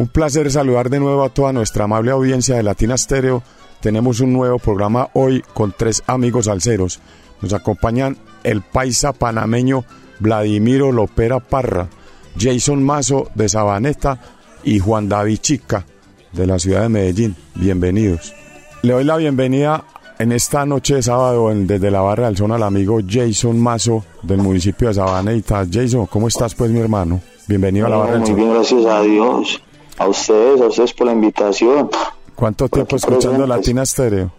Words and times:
Un 0.00 0.08
placer 0.08 0.50
saludar 0.50 0.88
de 0.88 0.98
nuevo 0.98 1.22
a 1.22 1.28
toda 1.28 1.52
nuestra 1.52 1.84
amable 1.84 2.10
audiencia 2.10 2.56
de 2.56 2.62
Latina 2.62 2.96
Stereo. 2.96 3.42
Tenemos 3.82 4.20
un 4.20 4.32
nuevo 4.32 4.58
programa 4.58 5.10
hoy 5.12 5.44
con 5.52 5.74
tres 5.76 6.02
amigos 6.06 6.48
alceros. 6.48 7.00
Nos 7.42 7.52
acompañan 7.52 8.16
el 8.42 8.62
paisa 8.62 9.12
panameño 9.12 9.84
Vladimiro 10.18 10.90
Lopera 10.90 11.38
Parra, 11.38 11.90
Jason 12.38 12.82
Mazo 12.82 13.28
de 13.34 13.50
Sabaneta 13.50 14.18
y 14.64 14.78
Juan 14.78 15.06
David 15.06 15.36
Chica 15.36 15.84
de 16.32 16.46
la 16.46 16.58
ciudad 16.58 16.80
de 16.80 16.88
Medellín. 16.88 17.36
Bienvenidos. 17.56 18.34
Le 18.80 18.94
doy 18.94 19.04
la 19.04 19.18
bienvenida 19.18 19.84
en 20.18 20.32
esta 20.32 20.64
noche 20.64 20.94
de 20.94 21.02
sábado 21.02 21.52
desde 21.54 21.90
la 21.90 22.00
barra 22.00 22.28
del 22.28 22.38
Sol 22.38 22.52
al 22.52 22.62
amigo 22.62 23.00
Jason 23.06 23.60
Mazo 23.60 24.02
del 24.22 24.38
municipio 24.38 24.88
de 24.88 24.94
Sabaneta. 24.94 25.66
Jason, 25.70 26.06
¿cómo 26.06 26.26
estás 26.26 26.54
pues 26.54 26.70
mi 26.70 26.80
hermano? 26.80 27.20
Bienvenido 27.46 27.84
a 27.84 27.90
la 27.90 27.96
barra 27.98 28.12
del 28.14 28.24
Sol. 28.24 28.34
Muy 28.34 28.44
bien, 28.44 28.54
gracias 28.54 28.86
a 28.86 29.02
Dios. 29.02 29.60
A 30.00 30.08
ustedes, 30.08 30.62
a 30.62 30.66
ustedes 30.66 30.94
por 30.94 31.08
la 31.08 31.12
invitación. 31.12 31.90
¿Cuánto 32.34 32.70
tiempo 32.70 32.96
escuchando 32.96 33.46
Latina 33.46 33.84
Stereo? 33.84 34.32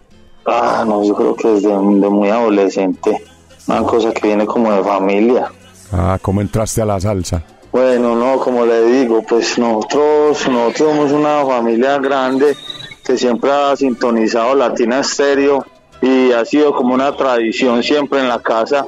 Ah, 0.44 0.84
no, 0.84 1.04
yo 1.04 1.14
creo 1.14 1.36
que 1.36 1.46
desde 1.46 1.68
de 1.68 1.76
muy 1.78 2.30
adolescente. 2.30 3.22
Una 3.68 3.84
cosa 3.84 4.12
que 4.12 4.26
viene 4.26 4.44
como 4.44 4.72
de 4.72 4.82
familia. 4.82 5.52
Ah, 5.92 6.18
¿cómo 6.20 6.40
entraste 6.40 6.82
a 6.82 6.84
la 6.84 7.00
salsa? 7.00 7.44
Bueno, 7.70 8.16
no, 8.16 8.40
como 8.40 8.66
le 8.66 8.86
digo, 8.86 9.22
pues 9.22 9.56
nosotros, 9.56 10.48
nosotros 10.48 10.90
somos 10.90 11.12
una 11.12 11.46
familia 11.46 11.96
grande 11.98 12.56
que 13.04 13.16
siempre 13.16 13.52
ha 13.52 13.76
sintonizado 13.76 14.56
Latina 14.56 15.00
Stereo 15.04 15.64
y 16.00 16.32
ha 16.32 16.44
sido 16.44 16.74
como 16.74 16.92
una 16.92 17.16
tradición 17.16 17.84
siempre 17.84 18.18
en 18.18 18.26
la 18.26 18.40
casa, 18.40 18.84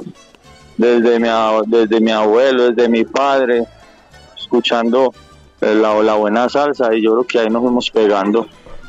desde 0.76 1.20
mi, 1.20 1.28
desde 1.68 2.00
mi 2.00 2.10
abuelo, 2.10 2.72
desde 2.72 2.88
mi 2.88 3.04
padre, 3.04 3.62
escuchando 4.36 5.14
la, 5.60 6.02
la 6.02 6.14
buena 6.14 6.48
salsa 6.48 6.94
y 6.94 7.02
yo 7.02 7.12
creo 7.12 7.24
que 7.24 7.38
ahí 7.40 7.50
nos 7.50 7.62
fuimos 7.62 7.90
pegando 7.90 8.46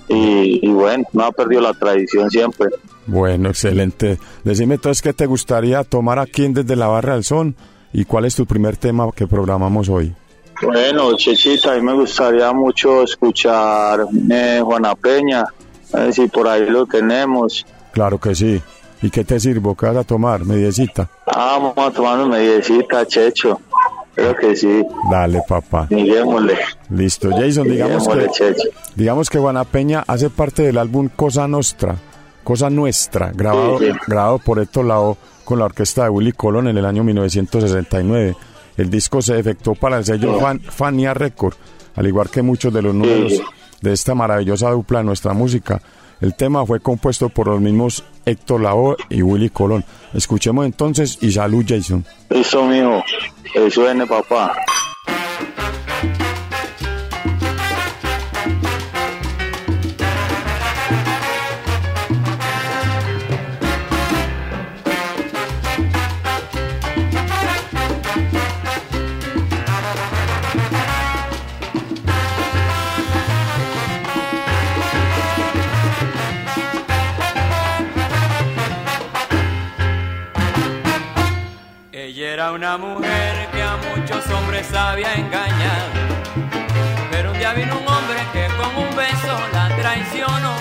y, 0.08 0.68
bueno, 0.72 1.04
no 1.14 1.26
ha 1.26 1.32
perdido 1.32 1.62
la 1.62 1.74
tradición 1.74 2.30
siempre. 2.30 2.70
Bueno, 3.08 3.50
excelente. 3.50 4.20
Decime 4.44 4.76
entonces 4.76 5.02
qué 5.02 5.14
te 5.14 5.26
gustaría 5.26 5.84
tomar 5.84 6.20
aquí 6.20 6.48
desde 6.48 6.76
la 6.76 6.88
Barra 6.88 7.14
del 7.14 7.24
Son 7.24 7.56
y 7.94 8.06
cuál 8.06 8.26
es 8.26 8.36
tu 8.36 8.46
primer 8.46 8.78
tema 8.78 9.10
que 9.16 9.28
programamos 9.28 9.90
hoy. 9.90 10.14
Bueno, 10.62 11.16
Chechita, 11.18 11.74
a 11.74 11.76
mí 11.76 11.82
me 11.82 11.94
gustaría 11.94 12.52
mucho 12.54 13.04
escuchar 13.04 14.06
eh, 14.32 14.62
Juana 14.64 14.96
Peña, 14.96 15.46
a 15.94 16.00
ver 16.00 16.14
si 16.14 16.28
por 16.28 16.48
ahí 16.48 16.66
lo 16.70 16.86
tenemos. 16.86 17.66
Claro 17.92 18.20
que 18.20 18.34
sí. 18.36 18.62
¿Y 19.02 19.10
qué 19.10 19.24
te 19.24 19.40
sirvo? 19.40 19.76
¿Qué 19.76 19.88
vas 19.88 19.98
a 19.98 20.04
tomar? 20.04 20.46
¿Mediecita? 20.46 21.10
Ah, 21.28 21.60
vamos 21.60 21.74
a 21.78 21.92
tomar 21.92 22.26
mediecita, 22.26 23.06
Checho. 23.06 23.60
Creo 24.16 24.36
que 24.36 24.56
sí. 24.56 24.84
Dale, 25.12 25.42
papá. 25.48 25.88
Digámosle. 25.90 26.58
Listo. 26.90 27.30
Jason, 27.32 27.70
digamos 27.70 28.08
que, 28.08 28.56
digamos 28.96 29.30
que 29.30 29.40
Juana 29.40 29.66
Peña 29.66 30.04
hace 30.08 30.30
parte 30.30 30.64
del 30.64 30.78
álbum 30.78 31.10
Cosa 31.14 31.48
Nostra, 31.48 31.96
Cosa 32.44 32.70
Nuestra, 32.70 33.32
grabado, 33.34 33.80
grabado 34.08 34.40
por 34.40 34.60
Héctor 34.60 34.86
Lao 34.86 35.18
con 35.44 35.60
la 35.60 35.66
orquesta 35.66 36.04
de 36.04 36.10
Willy 36.10 36.32
Colón 36.32 36.68
en 36.68 36.78
el 36.78 36.86
año 36.86 37.04
1969. 37.04 38.36
El 38.78 38.90
disco 38.90 39.22
se 39.22 39.38
efectuó 39.38 39.76
para 39.76 39.98
el 39.98 40.06
sello 40.06 40.40
Fania 40.70 41.14
Record, 41.14 41.56
al 41.96 42.08
igual 42.08 42.30
que 42.30 42.42
muchos 42.42 42.74
de 42.74 42.82
los 42.82 42.94
números 42.94 43.42
de 43.82 43.94
esta 43.94 44.16
maravillosa 44.16 44.70
dupla 44.70 45.00
de 45.00 45.06
nuestra 45.06 45.34
música. 45.34 45.82
El 46.22 46.36
tema 46.36 46.66
fue 46.66 46.80
compuesto 46.80 47.30
por 47.30 47.48
los 47.48 47.62
mismos 47.62 48.04
Héctor 48.26 48.62
Lavoe 48.62 48.96
y 49.10 49.22
Willy 49.22 49.50
Colón. 49.50 49.84
Escuchemos 50.14 50.66
entonces 50.66 51.18
y 51.22 51.32
salud 51.32 51.66
Jason. 51.68 52.06
Eso 52.30 52.66
mío, 52.66 53.04
eso 53.54 53.90
es 53.90 54.08
papá. 54.08 54.56
Era 82.46 82.54
una 82.54 82.78
mujer 82.78 83.50
que 83.52 83.60
a 83.60 83.76
muchos 83.90 84.30
hombres 84.30 84.72
había 84.72 85.16
engañado. 85.16 85.90
Pero 87.10 87.32
un 87.32 87.40
día 87.40 87.54
vino 87.54 87.76
un 87.76 87.88
hombre 87.88 88.20
que 88.34 88.46
con 88.56 88.84
un 88.84 88.96
beso 88.96 89.36
la 89.52 89.76
traicionó. 89.76 90.54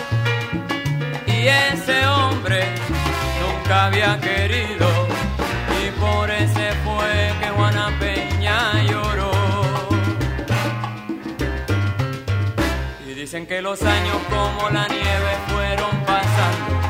Y 1.26 1.46
ese 1.46 2.06
hombre 2.06 2.64
nunca 3.38 3.84
había 3.84 4.18
querido. 4.18 4.88
Y 5.78 5.90
por 6.00 6.30
ese 6.30 6.72
fue 6.84 7.34
que 7.38 7.50
Juana 7.50 7.92
Peña 8.00 8.82
lloró. 8.84 9.30
Y 13.06 13.12
dicen 13.12 13.46
que 13.46 13.60
los 13.60 13.82
años 13.82 14.16
como 14.30 14.70
la 14.70 14.88
nieve 14.88 15.32
fueron 15.48 15.90
pasando. 16.06 16.80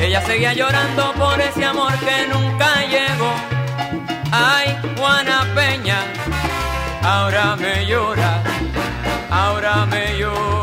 Ella 0.00 0.20
seguía 0.22 0.52
llorando 0.52 1.12
por 1.12 1.40
ese 1.40 1.64
amor 1.64 1.92
que 2.00 2.26
nunca 2.26 2.74
llegó. 2.86 3.53
Ay, 4.36 4.76
Juana 4.96 5.46
Peña, 5.54 6.00
ahora 7.02 7.54
me 7.54 7.86
llora, 7.86 8.42
ahora 9.30 9.86
me 9.86 10.18
llora 10.18 10.53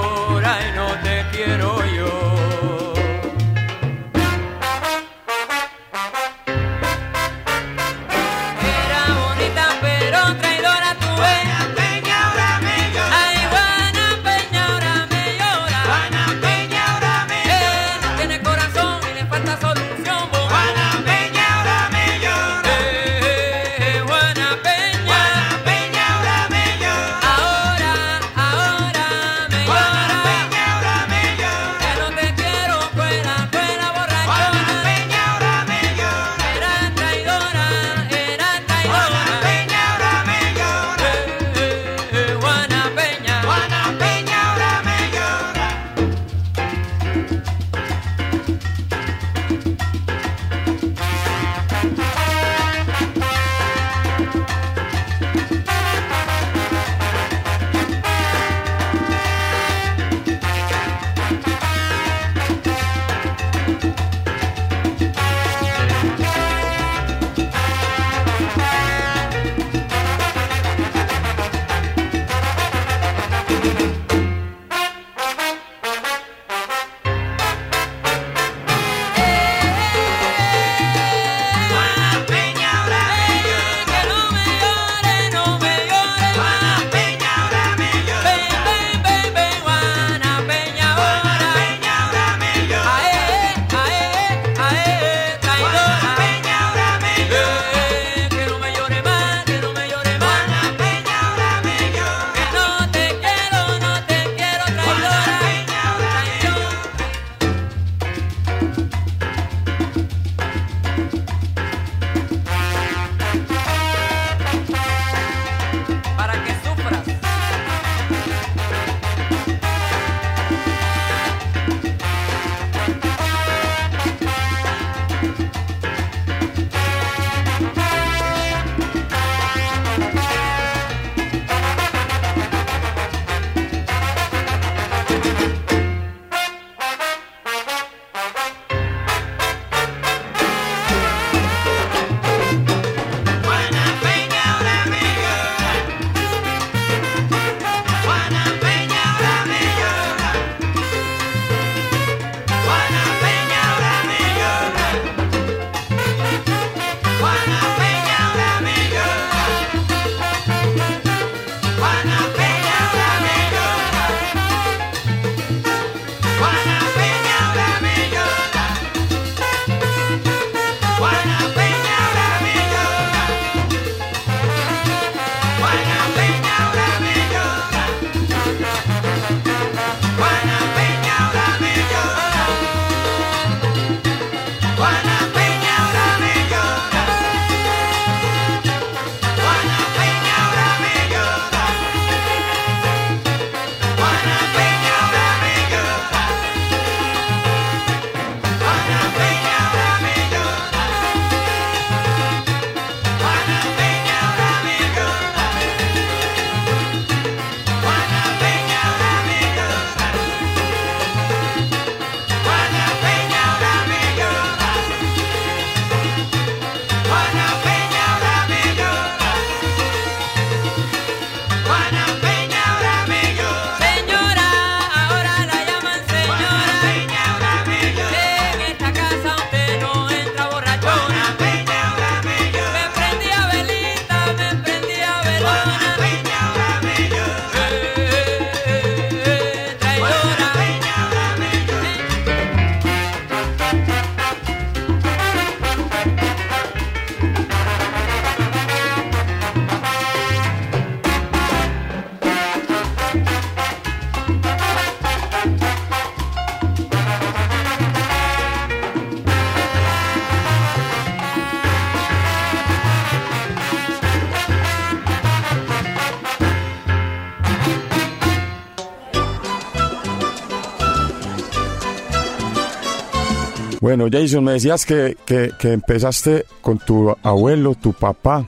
Bueno, 273.93 274.07
Jason, 274.10 274.41
me 274.41 274.53
decías 274.53 274.86
que, 274.86 275.17
que, 275.25 275.51
que 275.60 275.74
empezaste 275.74 276.45
con 276.62 276.77
tu 276.77 277.13
abuelo, 277.24 277.75
tu 277.75 277.91
papá, 277.91 278.45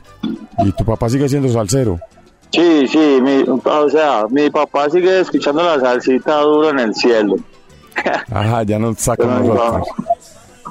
y 0.60 0.72
tu 0.72 0.86
papá 0.86 1.10
sigue 1.10 1.28
siendo 1.28 1.50
salsero. 1.52 2.00
Sí, 2.50 2.88
sí, 2.88 3.20
mi, 3.22 3.44
o 3.46 3.90
sea, 3.90 4.26
mi 4.30 4.50
papá 4.50 4.90
sigue 4.90 5.20
escuchando 5.20 5.62
la 5.62 5.82
salsita 5.82 6.38
duro 6.40 6.70
en 6.70 6.80
el 6.80 6.96
cielo. 6.96 7.36
Ajá, 8.32 8.64
ya 8.64 8.80
no 8.80 8.92
está 8.92 9.18
con 9.18 9.28
Pero 9.28 9.54
nosotros. 9.54 9.88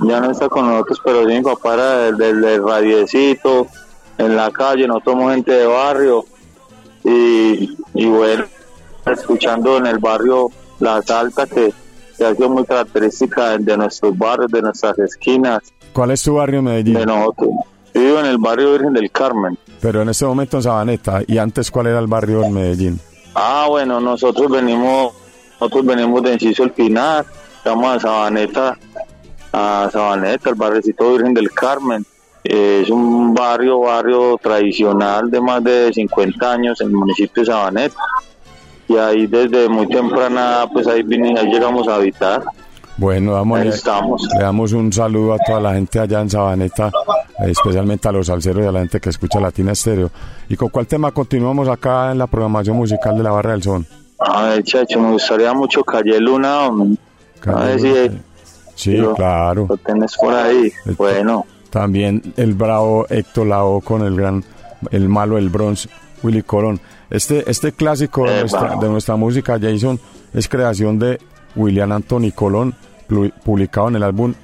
ya 0.09 0.21
no 0.23 0.31
está 0.31 0.49
con 0.49 0.67
nosotros, 0.67 1.00
pero 1.05 1.29
sí, 1.29 1.35
mi 1.35 1.43
papá 1.43 1.75
era 1.75 1.97
del, 1.99 2.17
del, 2.17 2.41
del 2.41 2.67
radiecito, 2.67 3.67
en 4.17 4.35
la 4.35 4.50
calle, 4.52 4.87
nosotros 4.87 5.17
somos 5.17 5.33
gente 5.35 5.52
de 5.52 5.67
barrio, 5.67 6.25
y, 7.05 7.76
y 7.93 8.07
bueno, 8.07 8.47
escuchando 9.05 9.76
en 9.76 9.85
el 9.88 9.99
barrio 9.99 10.49
la 10.81 11.02
salsa 11.02 11.47
que, 11.47 11.75
sido 12.35 12.49
muy 12.49 12.64
característica 12.64 13.59
de, 13.59 13.76
nuestros 13.76 14.17
barrios, 14.17 14.50
de 14.50 14.62
nuestras 14.62 14.99
esquinas, 14.99 15.62
¿Cuál 15.93 16.12
es 16.12 16.23
tu 16.23 16.35
barrio 16.35 16.61
en 16.61 16.64
Medellín? 16.64 16.95
de 16.95 17.07
nosotros. 17.07 17.50
Yo 17.95 18.00
vivo 18.00 18.19
en 18.21 18.26
el 18.26 18.38
barrio 18.38 18.73
Virgen 18.73 18.95
del 18.95 19.11
Carmen. 19.11 19.59
Pero 19.81 20.02
en 20.02 20.09
este 20.09 20.25
momento 20.25 20.57
en 20.57 20.62
Sabaneta. 20.62 21.21
¿Y 21.26 21.37
antes 21.38 21.71
cuál 21.71 21.88
era 21.88 21.99
el 21.99 22.07
barrio 22.07 22.43
en 22.45 22.55
Medellín? 22.55 23.00
Ah, 23.35 23.67
bueno, 23.69 24.00
nosotros 24.00 24.50
venimos, 24.50 25.12
nosotros 25.61 25.85
venimos 25.85 26.23
de 26.23 26.33
Enciso 26.33 26.64
El 26.64 26.71
Pinar, 26.71 27.26
estamos 27.57 27.97
a 27.97 28.00
Sabaneta, 28.00 28.79
a 29.52 29.88
Sabaneta, 29.93 30.50
el 30.50 30.55
barrecito 30.55 31.12
Virgen 31.12 31.35
del 31.35 31.50
Carmen. 31.50 32.05
Eh, 32.45 32.81
es 32.83 32.91
un 32.91 33.35
barrio, 33.35 33.81
barrio 33.81 34.38
tradicional 34.43 35.31
de 35.31 35.41
más 35.41 35.62
de 35.62 35.93
50 35.93 36.52
años 36.52 36.81
en 36.81 36.88
el 36.88 36.95
municipio 36.95 37.43
de 37.43 37.47
Sabaneta. 37.47 37.97
Y 38.93 38.99
ahí 38.99 39.27
desde 39.27 39.69
muy 39.69 39.87
temprana, 39.89 40.67
pues 40.73 40.87
ahí, 40.87 41.03
vine- 41.03 41.39
ahí 41.39 41.47
llegamos 41.53 41.87
a 41.89 41.95
habitar. 41.97 42.43
Bueno, 42.97 43.33
vamos 43.33 43.59
Ahí 43.59 43.69
le- 43.69 43.75
estamos. 43.75 44.29
Le 44.37 44.43
damos 44.45 44.73
un 44.73 44.93
saludo 44.93 45.33
a 45.35 45.39
toda 45.39 45.61
la 45.61 45.73
gente 45.75 45.99
allá 45.99 46.21
en 46.21 46.29
Sabaneta, 46.31 46.89
eh, 47.41 47.51
especialmente 47.51 48.07
a 48.09 48.13
los 48.13 48.27
salseros 48.27 48.65
y 48.65 48.69
a 48.69 48.73
la 48.73 48.81
gente 48.81 49.01
que 49.01 49.09
escucha 49.11 49.41
Latina 49.41 49.73
Estéreo. 49.73 50.11
¿Y 50.49 50.57
con 50.57 50.69
cuál 50.69 50.87
tema 50.87 51.11
continuamos 51.11 51.69
acá 51.69 52.13
en 52.13 52.19
la 52.19 52.27
programación 52.27 52.77
musical 52.77 53.17
de 53.17 53.23
la 53.23 53.31
Barra 53.31 53.53
del 53.53 53.63
Son? 53.63 53.87
A 54.19 54.43
ver, 54.45 54.63
chacho, 54.63 55.01
me 55.01 55.11
gustaría 55.13 55.53
mucho 55.55 55.83
Calle 55.83 56.21
Luna. 56.21 56.67
A 57.47 57.65
ver 57.65 57.81
si 57.81 57.93
Sí, 58.75 58.97
lo- 58.97 59.15
claro. 59.15 59.67
lo 59.69 59.77
tenés 59.79 60.15
por 60.17 60.35
ahí. 60.35 60.71
Bueno, 60.97 61.47
También 61.71 62.21
el 62.37 62.53
bravo 62.53 63.07
Héctor 63.09 63.47
Lao 63.47 63.81
con 63.81 64.03
el 64.03 64.15
gran, 64.15 64.45
el 64.91 65.09
malo 65.09 65.37
del 65.37 65.49
Bronx, 65.49 65.89
Willy 66.23 66.43
Colón. 66.43 66.81
Este, 67.11 67.49
este 67.50 67.73
clásico 67.73 68.25
de 68.29 68.41
nuestra, 68.41 68.76
de 68.76 68.88
nuestra 68.88 69.17
música, 69.17 69.59
Jason, 69.61 69.99
es 70.33 70.49
creación 70.49 70.99
de 70.99 71.19
William 71.57 71.93
Anthony 71.93 72.31
Colón, 72.35 72.75
publicado 73.45 73.88
en 73.88 73.97
el 73.97 74.02
álbum 74.02 74.35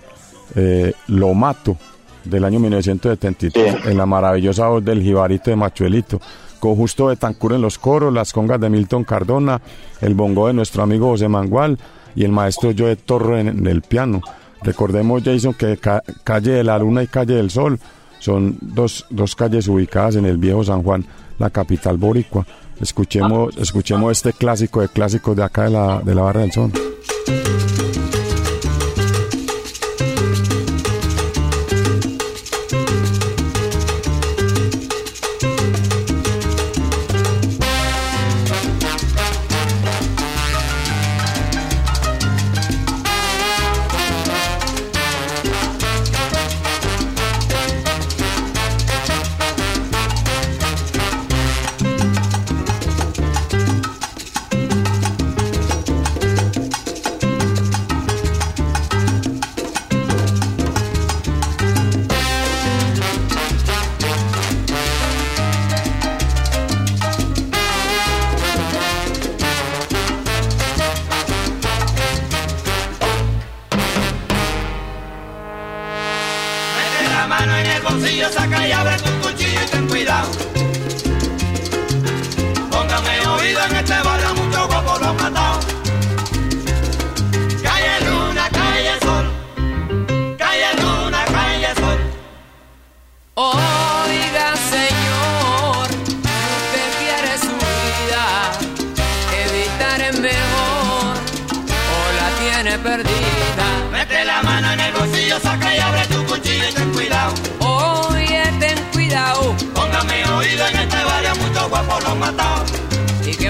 eh, 0.55 0.93
Lo 1.09 1.33
Mato, 1.35 1.77
del 2.25 2.45
año 2.45 2.59
1973, 2.61 3.77
Sí. 3.83 3.89
en 3.91 3.97
la 3.97 4.05
maravillosa 4.07 4.67
voz 4.69 4.85
del 4.85 5.03
jibarito 5.03 5.51
de 5.51 5.57
Machuelito, 5.57 6.21
con 6.61 6.75
Justo 6.77 7.07
Betancur 7.07 7.53
en 7.55 7.63
los 7.63 7.79
coros, 7.79 8.13
las 8.13 8.33
congas 8.33 8.61
de 8.61 8.69
Milton 8.69 9.05
Cardona, 9.05 9.61
el 10.01 10.15
bongo 10.15 10.49
de 10.49 10.53
nuestro 10.53 10.83
amigo 10.83 11.09
José 11.11 11.29
Mangual 11.29 11.79
y 12.15 12.25
el 12.25 12.33
maestro 12.33 12.73
Joe 12.77 12.97
Torro 12.97 13.39
en, 13.39 13.49
en 13.49 13.67
el 13.67 13.81
piano. 13.83 14.21
Recordemos, 14.63 15.23
Jason, 15.25 15.55
que 15.55 15.77
ca- 15.77 16.03
Calle 16.25 16.51
de 16.53 16.65
la 16.65 16.79
Luna 16.79 17.03
y 17.05 17.07
Calle 17.07 17.35
del 17.35 17.51
Sol 17.51 17.79
son 18.19 18.59
dos, 18.61 19.07
dos 19.09 19.37
calles 19.37 19.69
ubicadas 19.69 20.17
en 20.17 20.27
el 20.27 20.37
viejo 20.37 20.65
San 20.65 20.83
Juan, 20.83 21.07
la 21.39 21.51
capital 21.51 21.97
boricua. 21.97 22.47
Escuchemos, 22.81 23.57
escuchemos 23.57 24.13
este 24.13 24.33
clásico 24.33 24.81
de 24.81 24.89
clásicos 24.89 25.37
de 25.37 25.43
acá 25.43 25.65
de 25.65 25.71
la, 25.71 26.01
de 26.01 26.15
la 26.15 26.23
Barra 26.23 26.41
del 26.43 26.53
Son. 26.53 26.73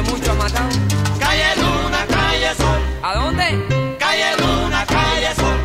Mucho 0.08 0.34
matado. 0.34 0.68
Calle 1.18 1.56
Luna, 1.56 2.06
calle 2.08 2.54
Sol. 2.56 2.80
¿A 3.02 3.14
dónde? 3.14 3.96
Calle 3.98 4.36
Luna, 4.38 4.86
calle 4.86 5.34
Sol. 5.34 5.58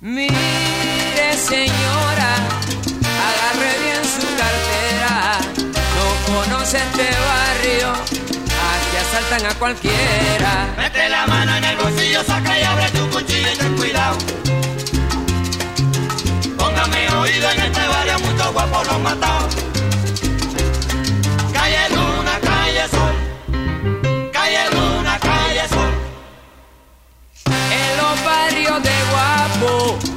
Mire, 0.00 1.28
señora, 1.36 2.32
agarre 3.28 3.70
bien 3.82 4.02
su 4.04 4.26
cartera. 4.40 5.38
No 5.96 6.06
conoce 6.34 6.78
este 6.78 7.08
barrio, 7.30 7.92
aquí 7.92 8.96
asaltan 9.04 9.50
a 9.50 9.54
cualquiera. 9.58 10.74
Mete 10.76 11.08
la 11.08 11.26
mano 11.26 11.56
en 11.56 11.64
el 11.64 11.76
bolsillo, 11.76 12.22
saca 12.24 12.58
y 12.58 12.62
abre 12.62 12.90
tu 12.90 13.08
cuchillo 13.10 13.52
y 13.52 13.56
ten 13.56 13.76
cuidado. 13.76 14.18
Póngame 16.58 17.08
oído 17.14 17.50
en 17.50 17.60
este 17.60 17.88
barrio, 17.88 18.18
mucho 18.20 18.52
guapo 18.52 18.84
lo 18.84 19.08
han 19.08 19.73
calle 22.84 22.88
Sol. 22.88 23.14
Luna, 24.72 25.18
calle 25.18 25.68
Sol. 25.68 25.92
En 27.46 27.96
los 27.96 28.24
barrios 28.24 28.82
de 28.82 28.96
guapo 29.10 30.13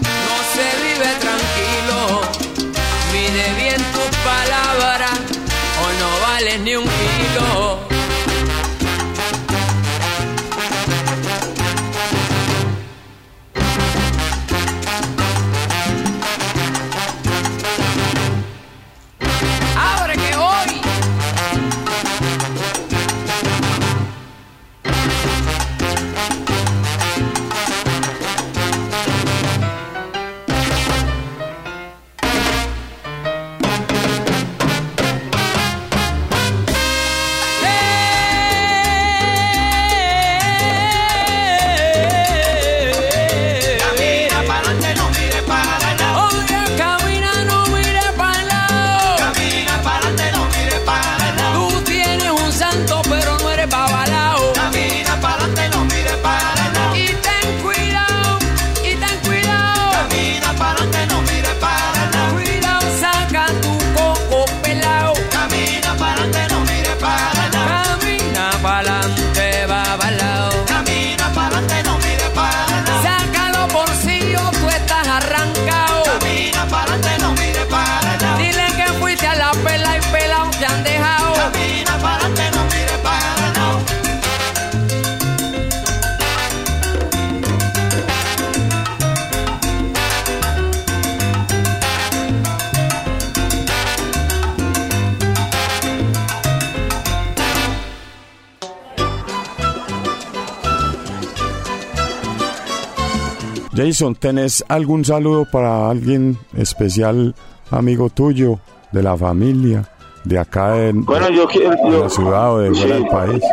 Jason, 103.88 104.16
¿tenés 104.16 104.66
algún 104.68 105.06
saludo 105.06 105.46
para 105.50 105.90
alguien 105.90 106.38
especial, 106.58 107.34
amigo 107.72 108.10
tuyo, 108.10 108.60
de 108.92 109.02
la 109.02 109.16
familia, 109.18 109.90
de 110.26 110.40
acá 110.40 110.78
en, 110.88 111.06
Bueno, 111.06 111.30
yo 111.30 111.48
quiero... 111.48 111.70
de 111.72 111.78
yo- 111.92 112.04
la 112.04 112.10
ciudad 112.10 112.54
o 112.54 112.58
de 112.60 112.72
fuera 112.72 112.98
sí. 112.98 113.02
del 113.04 113.08
país? 113.08 113.44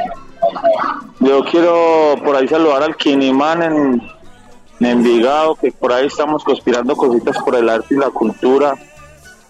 Yo 1.21 1.45
quiero 1.45 2.17
por 2.25 2.35
ahí 2.37 2.49
saludar 2.49 2.83
al 2.83 2.97
Kinimán 2.97 3.62
en, 3.62 4.03
en 4.81 4.87
Envigado, 4.87 5.55
que 5.55 5.71
por 5.73 5.93
ahí 5.93 6.07
estamos 6.07 6.43
conspirando 6.43 6.97
cositas 6.97 7.37
por 7.45 7.55
el 7.55 7.69
arte 7.69 7.95
y 7.95 7.99
la 7.99 8.11
cultura. 8.11 8.75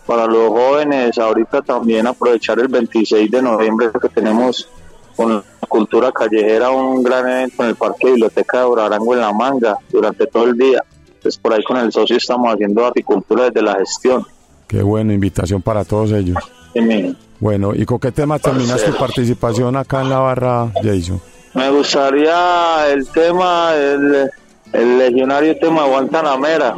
Para 0.06 0.26
los 0.26 0.50
jóvenes, 0.50 1.16
ahorita 1.16 1.62
también 1.62 2.06
aprovechar 2.06 2.58
el 2.60 2.68
26 2.68 3.30
de 3.30 3.40
noviembre 3.42 3.88
que 4.00 4.08
tenemos 4.10 4.68
con 5.16 5.42
cultura 5.74 6.12
callejera 6.12 6.70
un 6.70 7.02
gran 7.02 7.28
evento 7.28 7.64
en 7.64 7.70
el 7.70 7.74
Parque 7.74 8.06
Biblioteca 8.06 8.58
de 8.58 8.64
Orarango 8.64 9.12
en 9.14 9.20
La 9.20 9.32
Manga 9.32 9.76
durante 9.90 10.26
todo 10.28 10.44
el 10.44 10.56
día. 10.56 10.80
Entonces 11.16 11.36
por 11.38 11.52
ahí 11.52 11.64
con 11.64 11.76
el 11.78 11.90
socio 11.90 12.16
estamos 12.16 12.52
haciendo 12.54 12.86
articultura 12.86 13.44
desde 13.46 13.60
la 13.62 13.74
gestión. 13.76 14.24
Qué 14.68 14.82
bueno, 14.82 15.12
invitación 15.12 15.60
para 15.62 15.84
todos 15.84 16.12
ellos. 16.12 16.36
Mi- 16.76 17.16
Bueno, 17.40 17.74
¿y 17.74 17.84
con 17.84 17.98
qué 17.98 18.12
tema 18.12 18.38
terminas 18.38 18.84
tu 18.84 18.92
participación 18.96 19.74
acá 19.76 20.02
en 20.02 20.10
la 20.10 20.18
barra, 20.20 20.70
Jason? 20.82 21.20
Me 21.54 21.68
gustaría 21.70 22.86
el 22.92 23.06
tema, 23.08 23.74
el, 23.74 24.30
el 24.72 24.98
legionario 24.98 25.56
tema 25.58 25.84
Guantanamera. 25.86 26.74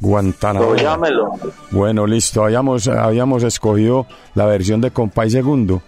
Guantánamo. 0.00 0.66
Pero 0.72 0.82
llámelo. 0.82 1.30
Bueno, 1.70 2.06
listo. 2.06 2.44
Habíamos, 2.44 2.88
habíamos 2.88 3.42
escogido 3.44 4.06
la 4.34 4.46
versión 4.46 4.80
de 4.80 4.90
Compay 4.90 5.30
Segundo. 5.30 5.82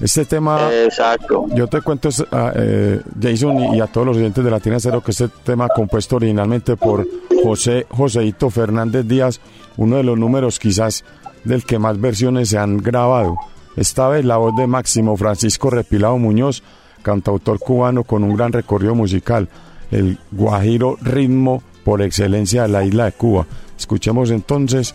Este 0.00 0.26
tema, 0.26 0.68
Exacto. 0.72 1.46
yo 1.54 1.66
te 1.68 1.80
cuento, 1.80 2.10
es, 2.10 2.22
ah, 2.30 2.52
eh, 2.54 3.00
Jason, 3.20 3.58
y, 3.58 3.76
y 3.78 3.80
a 3.80 3.86
todos 3.86 4.06
los 4.06 4.16
oyentes 4.18 4.44
de 4.44 4.50
Latina 4.50 4.78
Cero, 4.78 5.02
que 5.02 5.10
este 5.10 5.28
tema 5.28 5.68
compuesto 5.68 6.16
originalmente 6.16 6.76
por 6.76 7.06
José 7.42 7.86
Joseito 7.90 8.50
Fernández 8.50 9.06
Díaz, 9.06 9.40
uno 9.78 9.96
de 9.96 10.02
los 10.02 10.18
números 10.18 10.58
quizás 10.58 11.02
del 11.44 11.64
que 11.64 11.78
más 11.78 11.98
versiones 11.98 12.50
se 12.50 12.58
han 12.58 12.78
grabado. 12.78 13.36
Esta 13.76 14.08
vez 14.08 14.24
la 14.24 14.36
voz 14.36 14.54
de 14.56 14.66
Máximo 14.66 15.16
Francisco 15.16 15.70
Repilado 15.70 16.18
Muñoz, 16.18 16.62
cantautor 17.02 17.58
cubano 17.58 18.04
con 18.04 18.24
un 18.24 18.36
gran 18.36 18.52
recorrido 18.52 18.94
musical, 18.94 19.48
el 19.90 20.18
guajiro 20.32 20.96
ritmo 21.00 21.62
por 21.84 22.02
excelencia 22.02 22.62
de 22.62 22.68
la 22.68 22.84
isla 22.84 23.04
de 23.04 23.12
Cuba. 23.12 23.46
Escuchemos 23.78 24.30
entonces. 24.30 24.94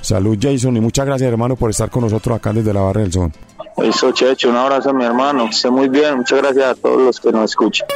Salud 0.00 0.36
Jason 0.40 0.76
y 0.76 0.80
muchas 0.80 1.06
gracias 1.06 1.30
hermano 1.30 1.54
por 1.54 1.70
estar 1.70 1.88
con 1.88 2.02
nosotros 2.02 2.36
acá 2.36 2.52
desde 2.52 2.74
la 2.74 2.80
Barra 2.80 3.02
del 3.02 3.12
Son. 3.12 3.32
Eso, 3.76 4.12
Checho, 4.12 4.50
un 4.50 4.56
abrazo 4.56 4.90
a 4.90 4.92
mi 4.92 5.04
hermano. 5.04 5.44
Que 5.44 5.50
esté 5.50 5.70
muy 5.70 5.88
bien. 5.88 6.18
Muchas 6.18 6.40
gracias 6.40 6.64
a 6.64 6.74
todos 6.74 7.00
los 7.00 7.20
que 7.20 7.32
nos 7.32 7.50
escuchan. 7.50 7.88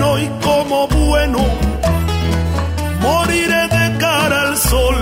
Bueno 0.00 0.18
y 0.18 0.28
como 0.42 0.88
bueno 0.88 1.38
moriré 3.00 3.68
de 3.68 3.98
cara 3.98 4.48
al 4.48 4.56
sol. 4.56 4.96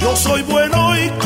Yo 0.00 0.14
soy 0.14 0.42
bueno 0.42 0.96
y 0.96 1.08
como 1.08 1.25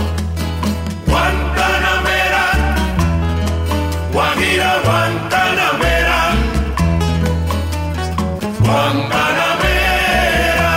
Guajira, 4.51 4.83
Guantanamera, 4.83 6.19
Guantanamera, 8.59 10.75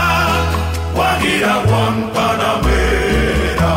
Guajira, 0.95 1.55
Guantanamera. 1.67 3.75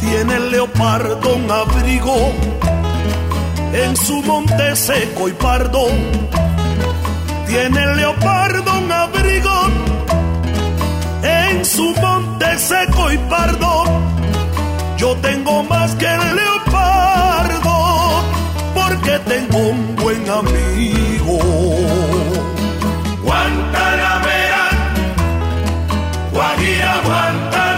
Tiene 0.00 0.32
el 0.36 0.50
leopardo 0.52 1.34
un 1.34 1.50
abrigo 1.50 2.32
en 3.74 3.94
su 3.94 4.22
monte 4.22 4.74
seco 4.74 5.28
y 5.28 5.32
pardo. 5.32 5.88
Tiene 7.46 7.82
el 7.82 7.96
leopardo 7.96 8.78
un 8.78 8.90
abrigo 8.90 9.68
en 11.22 11.62
su 11.66 11.94
monte 12.00 12.58
seco 12.58 13.12
y 13.12 13.18
pardo. 13.18 13.84
Yo 14.96 15.14
tengo 15.16 15.62
más 15.64 15.94
que 15.96 16.06
el 16.06 16.36
leopardo 16.36 16.73
tengo 19.20 19.58
un 19.58 19.96
buen 19.96 20.28
amigo. 20.28 21.38
Guantanamera, 23.22 24.62
Guajira, 26.32 27.00
Guantanamera, 27.04 27.73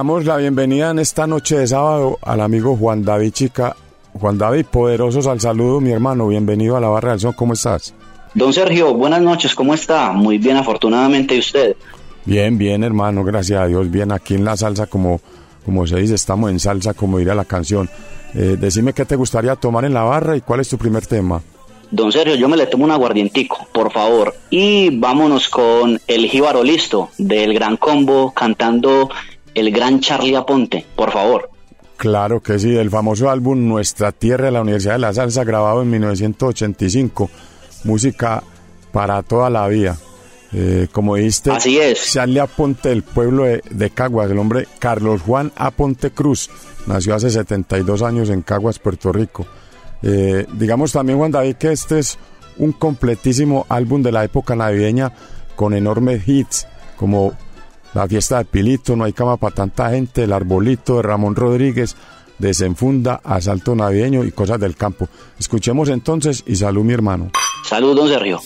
damos 0.00 0.24
la 0.24 0.38
bienvenida 0.38 0.92
en 0.92 0.98
esta 0.98 1.26
noche 1.26 1.58
de 1.58 1.66
sábado 1.66 2.18
al 2.22 2.40
amigo 2.40 2.74
Juan 2.74 3.04
David 3.04 3.32
Chica. 3.32 3.76
Juan 4.14 4.38
David, 4.38 4.64
poderosos 4.64 5.26
al 5.26 5.42
saludo, 5.42 5.78
mi 5.78 5.90
hermano. 5.90 6.26
Bienvenido 6.26 6.74
a 6.74 6.80
la 6.80 6.88
Barra 6.88 7.10
del 7.10 7.20
Son. 7.20 7.34
¿Cómo 7.34 7.52
estás? 7.52 7.92
Don 8.32 8.50
Sergio, 8.50 8.94
buenas 8.94 9.20
noches. 9.20 9.54
¿Cómo 9.54 9.74
está? 9.74 10.12
Muy 10.12 10.38
bien, 10.38 10.56
afortunadamente. 10.56 11.34
¿Y 11.34 11.40
usted? 11.40 11.76
Bien, 12.24 12.56
bien, 12.56 12.82
hermano. 12.82 13.22
Gracias 13.24 13.60
a 13.60 13.66
Dios. 13.66 13.90
Bien, 13.90 14.10
aquí 14.10 14.36
en 14.36 14.46
la 14.46 14.56
salsa, 14.56 14.86
como, 14.86 15.20
como 15.66 15.86
se 15.86 15.96
dice, 15.96 16.14
estamos 16.14 16.50
en 16.50 16.60
salsa, 16.60 16.94
como 16.94 17.18
diría 17.18 17.34
la 17.34 17.44
canción. 17.44 17.90
Eh, 18.34 18.56
decime 18.58 18.94
qué 18.94 19.04
te 19.04 19.16
gustaría 19.16 19.54
tomar 19.56 19.84
en 19.84 19.92
la 19.92 20.04
barra 20.04 20.34
y 20.34 20.40
cuál 20.40 20.60
es 20.60 20.70
tu 20.70 20.78
primer 20.78 21.04
tema. 21.04 21.42
Don 21.90 22.10
Sergio, 22.10 22.36
yo 22.36 22.48
me 22.48 22.56
le 22.56 22.66
tomo 22.68 22.84
un 22.84 22.90
aguardientico, 22.90 23.68
por 23.70 23.92
favor. 23.92 24.34
Y 24.48 24.96
vámonos 24.96 25.50
con 25.50 26.00
el 26.06 26.26
jíbaro 26.26 26.62
listo 26.62 27.10
del 27.18 27.52
Gran 27.52 27.76
Combo 27.76 28.32
cantando 28.32 29.10
el 29.54 29.70
gran 29.72 30.00
Charlie 30.00 30.36
Aponte, 30.36 30.84
por 30.96 31.10
favor. 31.10 31.50
Claro 31.96 32.40
que 32.40 32.58
sí, 32.58 32.74
el 32.76 32.90
famoso 32.90 33.28
álbum 33.28 33.68
Nuestra 33.68 34.12
Tierra 34.12 34.46
de 34.46 34.52
la 34.52 34.62
Universidad 34.62 34.94
de 34.94 35.00
la 35.00 35.12
Salsa, 35.12 35.44
grabado 35.44 35.82
en 35.82 35.90
1985. 35.90 37.30
Música 37.84 38.42
para 38.92 39.22
toda 39.22 39.50
la 39.50 39.68
vida. 39.68 39.96
Eh, 40.52 40.88
como 40.90 41.16
dijiste, 41.16 41.50
Así 41.50 41.78
es. 41.78 42.12
Charlie 42.12 42.40
Aponte 42.40 42.88
del 42.88 43.02
pueblo 43.02 43.44
de, 43.44 43.62
de 43.70 43.90
Caguas, 43.90 44.30
el 44.30 44.38
hombre 44.38 44.66
Carlos 44.78 45.22
Juan 45.22 45.52
Aponte 45.54 46.10
Cruz, 46.10 46.50
nació 46.86 47.14
hace 47.14 47.30
72 47.30 48.02
años 48.02 48.30
en 48.30 48.42
Caguas, 48.42 48.78
Puerto 48.78 49.12
Rico. 49.12 49.46
Eh, 50.02 50.46
digamos 50.54 50.92
también, 50.92 51.18
Juan 51.18 51.30
David, 51.30 51.56
que 51.56 51.72
este 51.72 51.98
es 51.98 52.18
un 52.56 52.72
completísimo 52.72 53.66
álbum 53.68 54.02
de 54.02 54.12
la 54.12 54.24
época 54.24 54.56
navideña 54.56 55.12
con 55.54 55.74
enormes 55.74 56.26
hits 56.26 56.66
como 56.96 57.32
La 57.94 58.06
fiesta 58.06 58.38
de 58.38 58.44
Pilito, 58.44 58.94
No 58.94 59.04
hay 59.04 59.12
cama 59.12 59.36
para 59.36 59.54
tanta 59.54 59.90
gente, 59.90 60.24
El 60.24 60.32
arbolito 60.32 60.96
de 60.96 61.02
Ramón 61.02 61.34
Rodríguez, 61.34 61.96
Desenfunda, 62.38 63.20
Asalto 63.24 63.74
navideño 63.74 64.24
y 64.24 64.32
cosas 64.32 64.60
del 64.60 64.76
campo. 64.76 65.08
Escuchemos 65.38 65.88
entonces 65.88 66.42
y 66.46 66.56
salud 66.56 66.84
mi 66.84 66.92
hermano. 66.92 67.30
Salud, 67.64 67.96
don 67.96 68.08
Sergio. 68.08 68.40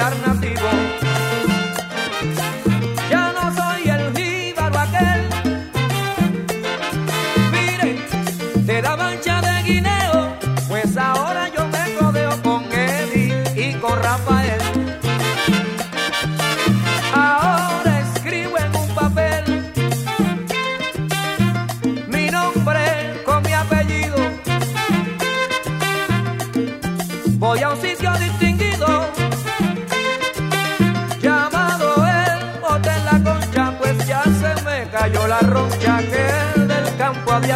A 0.00 0.10
Pilar 0.10 0.37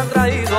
campo 0.09 0.52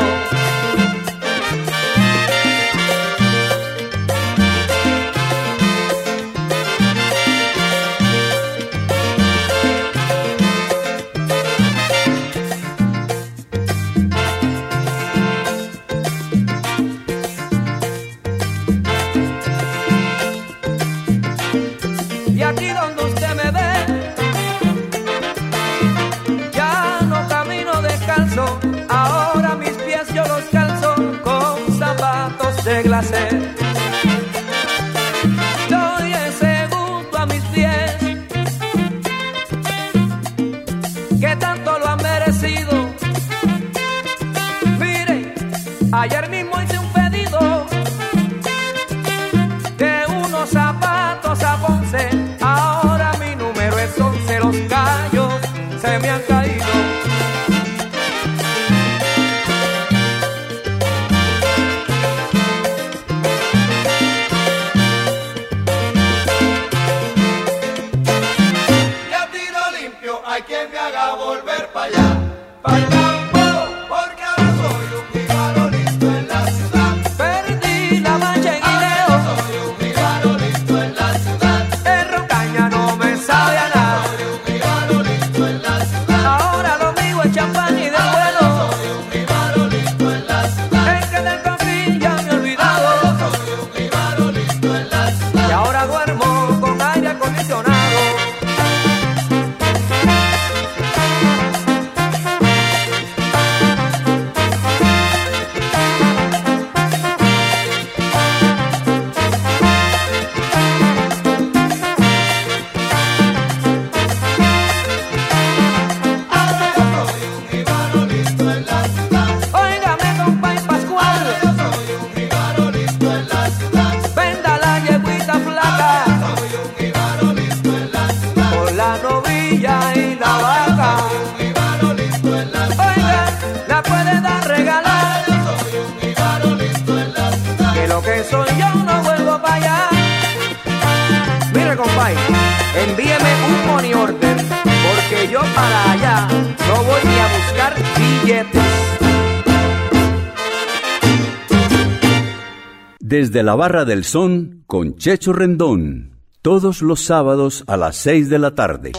Desde 153.35 153.47
la 153.47 153.57
Barra 153.57 153.85
del 153.85 154.05
Son 154.05 154.63
con 154.69 154.95
Checho 154.95 155.33
Rendón, 155.33 156.21
todos 156.41 156.83
los 156.83 157.01
sábados 157.01 157.65
a 157.67 157.77
las 157.77 157.97
6 157.97 158.31
de 158.31 158.39
la 158.39 158.55
tarde. 158.55 158.93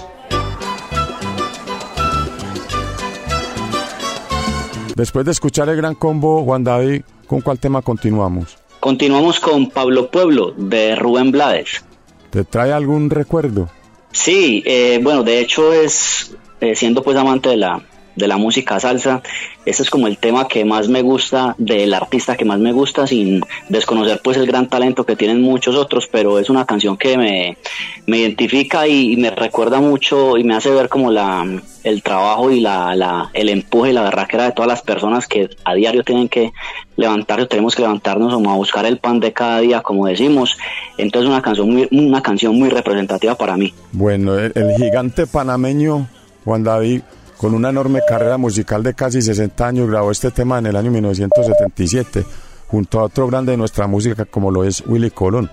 Después 4.93 5.24
de 5.24 5.32
escuchar 5.32 5.69
el 5.69 5.78
gran 5.78 5.95
combo, 5.95 6.43
Juan 6.43 6.65
David, 6.65 7.04
¿con 7.28 7.39
cuál 7.39 7.60
tema 7.60 7.82
continuamos? 7.82 8.58
Continuamos 8.82 9.39
con 9.39 9.69
Pablo 9.69 10.12
Pueblo 10.12 10.52
de 10.52 10.98
Rubén 10.98 11.32
Blades. 11.32 11.86
¿Te 12.30 12.43
trae 12.43 12.74
algún 12.74 13.10
recuerdo? 13.10 13.69
Sí, 14.12 14.62
eh, 14.65 15.00
bueno, 15.02 15.24
de 15.24 15.39
hecho 15.39 15.71
es, 15.71 16.36
eh, 16.60 16.76
siendo 16.76 17.04
pues 17.04 17.15
amante 17.15 17.48
de 17.48 17.56
la, 17.56 17.82
de 18.15 18.28
la 18.28 18.38
música 18.38 18.80
salsa, 18.80 19.21
ese 19.65 19.84
es 19.84 19.89
como 19.89 20.08
el 20.08 20.17
tema 20.17 20.47
que 20.47 20.63
más 20.63 20.88
me 20.88 21.01
gusta 21.01 21.56
del 21.58 21.93
artista 21.93 22.36
que 22.38 22.45
más 22.45 22.60
me 22.60 22.71
gusta 22.71 23.08
sin 23.08 23.41
desconocer 23.69 24.21
pues 24.23 24.38
el 24.38 24.45
gran 24.45 24.67
talento 24.67 25.06
que 25.06 25.15
tienen 25.15 25.41
muchos 25.41 25.75
otros 25.75 26.08
pero 26.08 26.39
es 26.39 26.49
una 26.49 26.65
canción 26.65 26.97
que 26.97 27.17
me, 27.17 27.58
me 28.06 28.19
identifica 28.19 28.88
y, 28.88 29.15
me 29.17 29.32
recuerda 29.32 29.80
mucho 29.80 30.38
y 30.38 30.43
me 30.43 30.56
hace 30.56 30.69
ver 30.71 30.89
como 30.89 31.12
la 31.12 31.45
el 31.84 32.01
trabajo 32.01 32.49
y 32.49 32.62
la, 32.62 32.95
la, 32.95 33.30
el 33.34 33.47
empuje 33.47 33.91
y 33.91 33.93
la 33.93 34.01
berraquera 34.01 34.45
de 34.45 34.51
todas 34.54 34.67
las 34.67 34.82
personas 34.82 35.28
que 35.28 35.49
a 35.63 35.75
diario 35.75 36.04
tienen 36.04 36.28
que 36.28 36.51
levantarse, 36.95 37.45
tenemos 37.45 37.75
que 37.75 37.84
levantarnos 37.84 38.34
como 38.34 38.51
a 38.51 38.56
buscar 38.56 38.88
el 38.88 38.97
pan 38.97 39.19
de 39.19 39.34
cada 39.34 39.60
día, 39.60 39.82
como 39.82 40.08
decimos. 40.08 40.58
Entonces 40.97 41.30
una 41.30 41.43
canción 41.43 41.69
muy, 41.69 41.88
una 41.91 42.23
canción 42.23 42.58
muy 42.58 42.69
representativa 42.69 43.36
para 43.36 43.56
mí. 43.56 43.71
Bueno, 43.91 44.36
el 44.36 44.75
gigante 44.78 45.28
panameño 45.28 46.08
Juan 46.43 46.63
David 46.63 47.01
con 47.38 47.54
una 47.54 47.69
enorme 47.69 48.02
carrera 48.08 48.38
musical 48.38 48.84
de 48.84 48.93
casi 48.93 49.21
60 49.21 49.67
años, 49.67 49.89
grabó 49.89 50.12
este 50.12 50.32
tema 50.32 50.60
en 50.60 50.67
el 50.67 50.76
año 50.76 50.91
1977, 50.91 52.26
junto 52.67 53.00
a 53.00 53.04
otro 53.04 53.28
grande 53.28 53.52
de 53.52 53.58
nuestra 53.58 53.88
música 53.88 54.26
como 54.26 54.52
lo 54.52 54.63
es 54.63 54.84
Willy 54.86 55.12
Colón. 55.12 55.50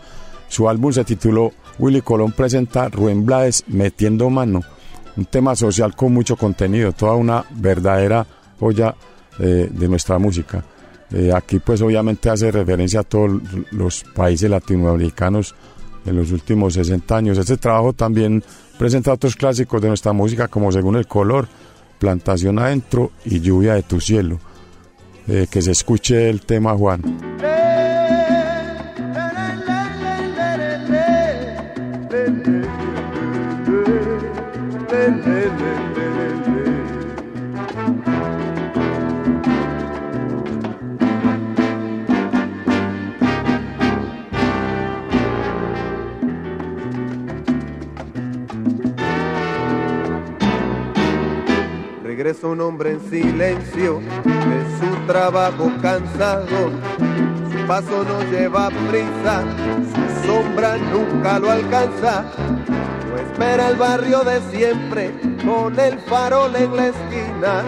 Su 0.49 0.69
álbum 0.69 0.93
se 0.93 1.05
tituló 1.05 1.53
Willy 1.79 2.03
Colón 2.03 2.33
presenta 2.33 2.89
Rubén 2.89 3.25
Blades 3.25 3.65
Metiendo 3.67 4.31
Mano, 4.31 4.61
un 5.17 5.25
tema 5.25 5.57
social 5.57 5.95
con 5.97 6.13
mucho 6.13 6.37
contenido, 6.37 6.93
toda 6.93 7.15
una 7.15 7.45
verdadera 7.51 8.27
joya 8.59 8.95
eh, 9.39 9.69
de 9.71 9.89
nuestra 9.89 10.19
música. 10.19 10.65
Eh, 11.11 11.31
aquí 11.35 11.59
pues 11.59 11.83
obviamente 11.83 12.31
hace 12.31 12.51
referencia 12.51 13.01
a 13.01 13.03
todos 13.03 13.31
los 13.71 14.05
países 14.15 14.49
latinoamericanos 14.49 15.55
en 16.07 16.17
los 16.17 16.33
últimos 16.33 16.75
60 16.75 17.17
años. 17.17 17.39
Este 17.39 17.57
trabajo 17.57 17.93
también 17.93 18.43
presenta 18.79 19.13
otros 19.13 19.37
clásicos 19.37 19.81
de 19.83 19.89
nuestra 19.89 20.13
música 20.13 20.49
como 20.49 20.73
Según 20.73 20.97
el 20.97 21.07
Color, 21.07 21.49
plantación 22.03 22.59
adentro 22.59 23.13
y 23.25 23.39
lluvia 23.39 23.75
de 23.75 23.85
tu 23.85 24.01
cielo. 24.01 24.41
Eh, 25.29 25.47
que 25.49 25.63
se 25.63 25.71
escuche 25.71 26.29
el 26.29 26.41
tema, 26.41 26.77
Juan. 26.77 27.01
Regresa 52.23 52.47
un 52.47 52.61
hombre 52.61 52.93
en 52.93 53.01
silencio 53.11 53.99
de 53.99 54.79
su 54.79 55.07
trabajo 55.09 55.73
cansado. 55.83 56.71
Su 57.51 57.67
paso 57.67 58.05
no 58.05 58.23
lleva 58.31 58.69
prisa, 58.89 59.43
su 59.91 60.27
sombra 60.29 60.77
nunca 60.77 61.41
lo 61.41 61.51
alcanza. 61.51 62.25
No 63.09 63.19
espera 63.19 63.71
el 63.71 63.77
barrio 63.77 64.21
de 64.23 64.41
siempre, 64.53 65.11
con 65.45 65.77
el 65.81 65.99
farol 65.99 66.55
en 66.55 66.77
la 66.77 66.87
esquina, 66.87 67.65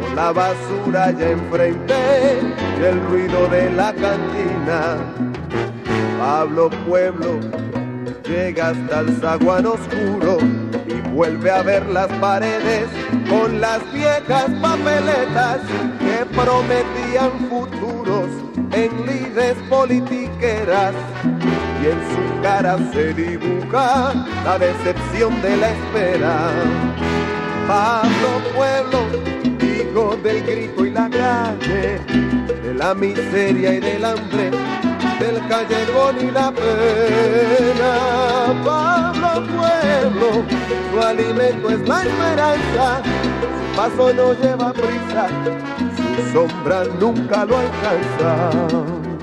con 0.00 0.14
la 0.14 0.30
basura 0.30 1.06
allá 1.06 1.30
enfrente 1.30 1.94
y 2.78 2.84
el 2.84 3.00
ruido 3.08 3.48
de 3.48 3.72
la 3.72 3.92
cantina. 3.92 4.98
Pablo 6.20 6.70
Pueblo 6.86 7.40
llega 8.22 8.68
hasta 8.68 9.00
el 9.00 9.16
zaguán 9.16 9.66
oscuro 9.66 10.63
vuelve 11.14 11.50
a 11.50 11.62
ver 11.62 11.86
las 11.86 12.08
paredes 12.18 12.88
con 13.30 13.60
las 13.60 13.80
viejas 13.92 14.50
papeletas 14.60 15.60
que 16.00 16.26
prometían 16.34 17.30
futuros 17.48 18.28
en 18.72 19.06
lides 19.06 19.56
politiqueras 19.70 20.92
y 21.80 21.86
en 21.86 22.00
su 22.10 22.42
cara 22.42 22.76
se 22.92 23.14
dibuja 23.14 24.12
la 24.44 24.58
decepción 24.58 25.40
de 25.40 25.56
la 25.56 25.70
espera. 25.70 26.50
Pablo 27.68 28.28
Pueblo, 28.54 28.98
hijo 29.62 30.16
del 30.16 30.42
grito 30.42 30.84
y 30.84 30.90
la 30.90 31.08
calle, 31.08 32.00
de 32.62 32.74
la 32.74 32.92
miseria 32.94 33.74
y 33.74 33.80
del 33.80 34.04
hambre, 34.04 34.50
del 35.20 35.46
callejón 35.48 36.16
y 36.20 36.30
la 36.32 36.50
pena. 36.50 37.92
Pablo 38.64 39.23
Su 39.34 41.00
alimento 41.00 41.70
es 41.70 41.88
la 41.88 42.02
esperanza, 42.02 43.02
su 43.02 43.76
paso 43.76 44.12
no 44.14 44.32
lleva 44.34 44.72
prisa, 44.72 45.28
su 45.96 46.32
sombra 46.32 46.84
nunca 47.00 47.44
lo 47.44 47.56
alcanza. 47.58 49.13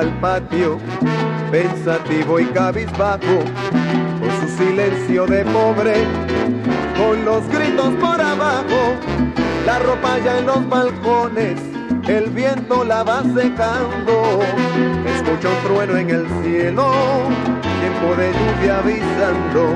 Al 0.00 0.18
patio, 0.18 0.78
pensativo 1.50 2.40
y 2.40 2.46
cabizbajo, 2.46 3.44
con 4.18 4.30
su 4.40 4.56
silencio 4.56 5.26
de 5.26 5.44
pobre, 5.44 6.06
con 6.96 7.22
los 7.26 7.46
gritos 7.48 7.92
por 8.00 8.18
abajo, 8.18 8.94
la 9.66 9.78
ropa 9.80 10.18
ya 10.24 10.38
en 10.38 10.46
los 10.46 10.66
balcones, 10.70 11.60
el 12.08 12.30
viento 12.30 12.82
la 12.82 13.02
va 13.02 13.22
secando, 13.34 14.40
escucha 15.04 15.48
un 15.50 15.68
trueno 15.68 15.96
en 15.98 16.08
el 16.08 16.26
cielo, 16.42 16.92
tiempo 17.80 18.16
de 18.16 18.32
lluvia 18.32 18.78
avisando, 18.78 19.74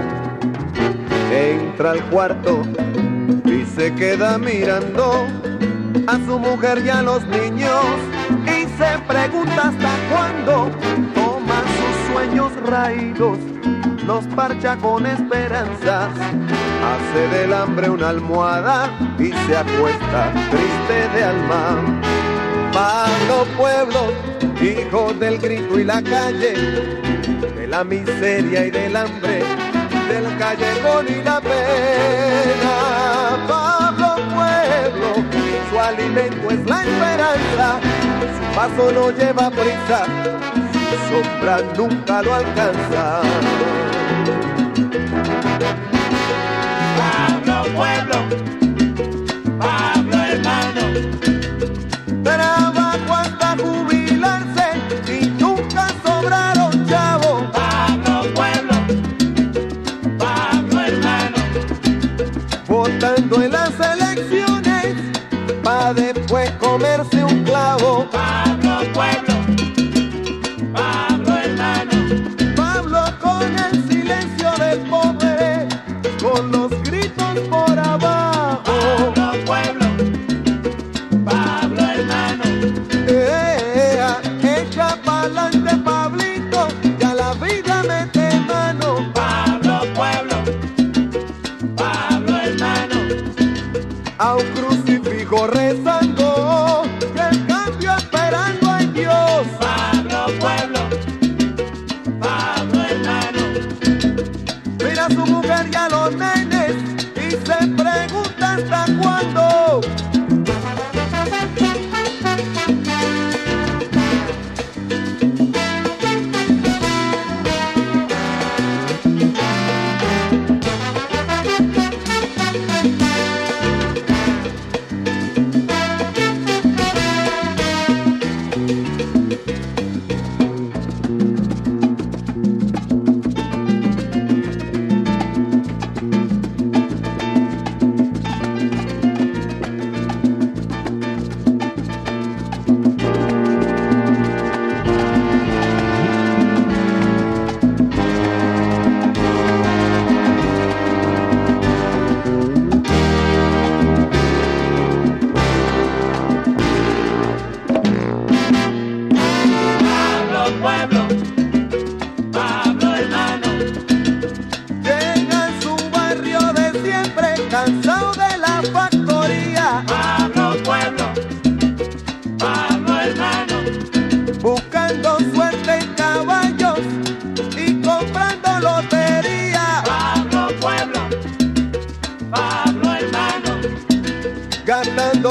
entra 1.31 1.91
al 1.91 2.03
cuarto 2.05 2.63
y 3.45 3.67
se 3.77 3.95
queda 3.95 4.39
mirando 4.39 5.27
a 6.07 6.15
su 6.25 6.39
mujer 6.39 6.83
y 6.83 6.89
a 6.89 7.03
los 7.03 7.27
niños 7.27 8.14
se 8.79 8.99
pregunta 9.07 9.69
hasta 9.69 9.91
cuándo 10.11 10.71
toma 11.15 11.63
sus 11.77 12.13
sueños 12.13 12.53
raídos, 12.67 13.39
los 14.07 14.25
parcha 14.29 14.77
con 14.77 15.07
esperanzas, 15.07 16.11
hace 16.83 17.29
del 17.29 17.53
hambre 17.53 17.91
una 17.91 18.09
almohada 18.09 18.91
y 19.19 19.33
se 19.47 19.57
acuesta 19.57 20.33
triste 20.51 21.09
de 21.15 21.25
alma. 21.25 22.01
Pablo 22.73 23.47
Pueblo, 23.57 24.13
hijo 24.61 25.13
del 25.15 25.39
grito 25.39 25.79
y 25.79 25.85
la 25.85 26.03
calle, 26.03 26.55
de 27.57 27.67
la 27.69 27.85
miseria 27.85 28.67
y 28.67 28.71
del 28.71 28.97
hambre, 28.97 29.45
del 30.09 30.37
callejón 30.37 31.07
y 31.09 31.23
la 31.23 31.41
pena. 31.41 32.75
Pablo 33.47 34.17
Pueblo, 34.35 35.15
su 35.71 35.81
alimento 35.81 36.51
es 36.51 36.67
la 36.67 36.83
esperanza 36.83 37.94
paso 38.55 38.93
no 38.93 39.11
lleva 39.11 39.51
prisa, 39.51 40.07
sombra 41.09 41.61
nunca 41.77 42.23
lo 42.23 42.35
alcanza. 42.35 43.23
Pablo 46.99 47.65
Pueblo, 47.75 48.54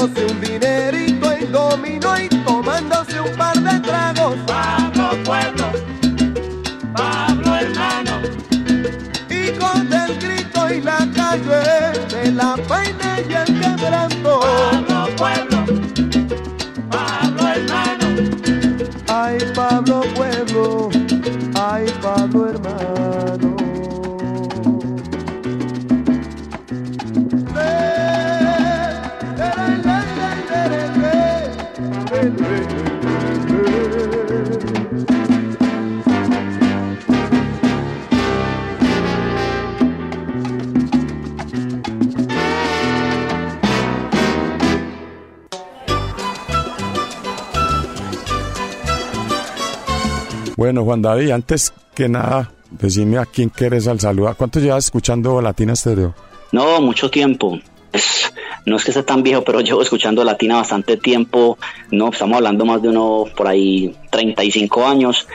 Gastándose 0.04 0.34
un 0.34 0.40
dinerito 0.42 1.32
en 1.32 1.50
dominó 1.50 2.18
y 2.18 2.33
Juan 50.84 51.02
David, 51.02 51.30
antes 51.30 51.72
que 51.94 52.08
nada, 52.08 52.50
decime 52.70 53.18
a 53.18 53.26
quién 53.26 53.48
quieres 53.48 53.86
al 53.88 54.00
saludo. 54.00 54.34
¿Cuánto 54.36 54.60
llevas 54.60 54.86
escuchando 54.86 55.40
Latina 55.40 55.74
Stereo? 55.76 56.14
No, 56.52 56.80
mucho 56.80 57.10
tiempo. 57.10 57.58
Es- 57.92 58.32
no 58.66 58.76
es 58.76 58.84
que 58.84 58.92
sea 58.92 59.04
tan 59.04 59.22
viejo, 59.22 59.42
pero 59.44 59.60
llevo 59.60 59.82
escuchando 59.82 60.24
Latina 60.24 60.56
bastante 60.56 60.96
tiempo. 60.96 61.58
No, 61.90 62.10
estamos 62.10 62.36
hablando 62.36 62.64
más 62.64 62.80
de 62.82 62.88
uno 62.88 63.24
por 63.36 63.46
ahí 63.46 63.94
35 64.10 64.86
años. 64.86 65.26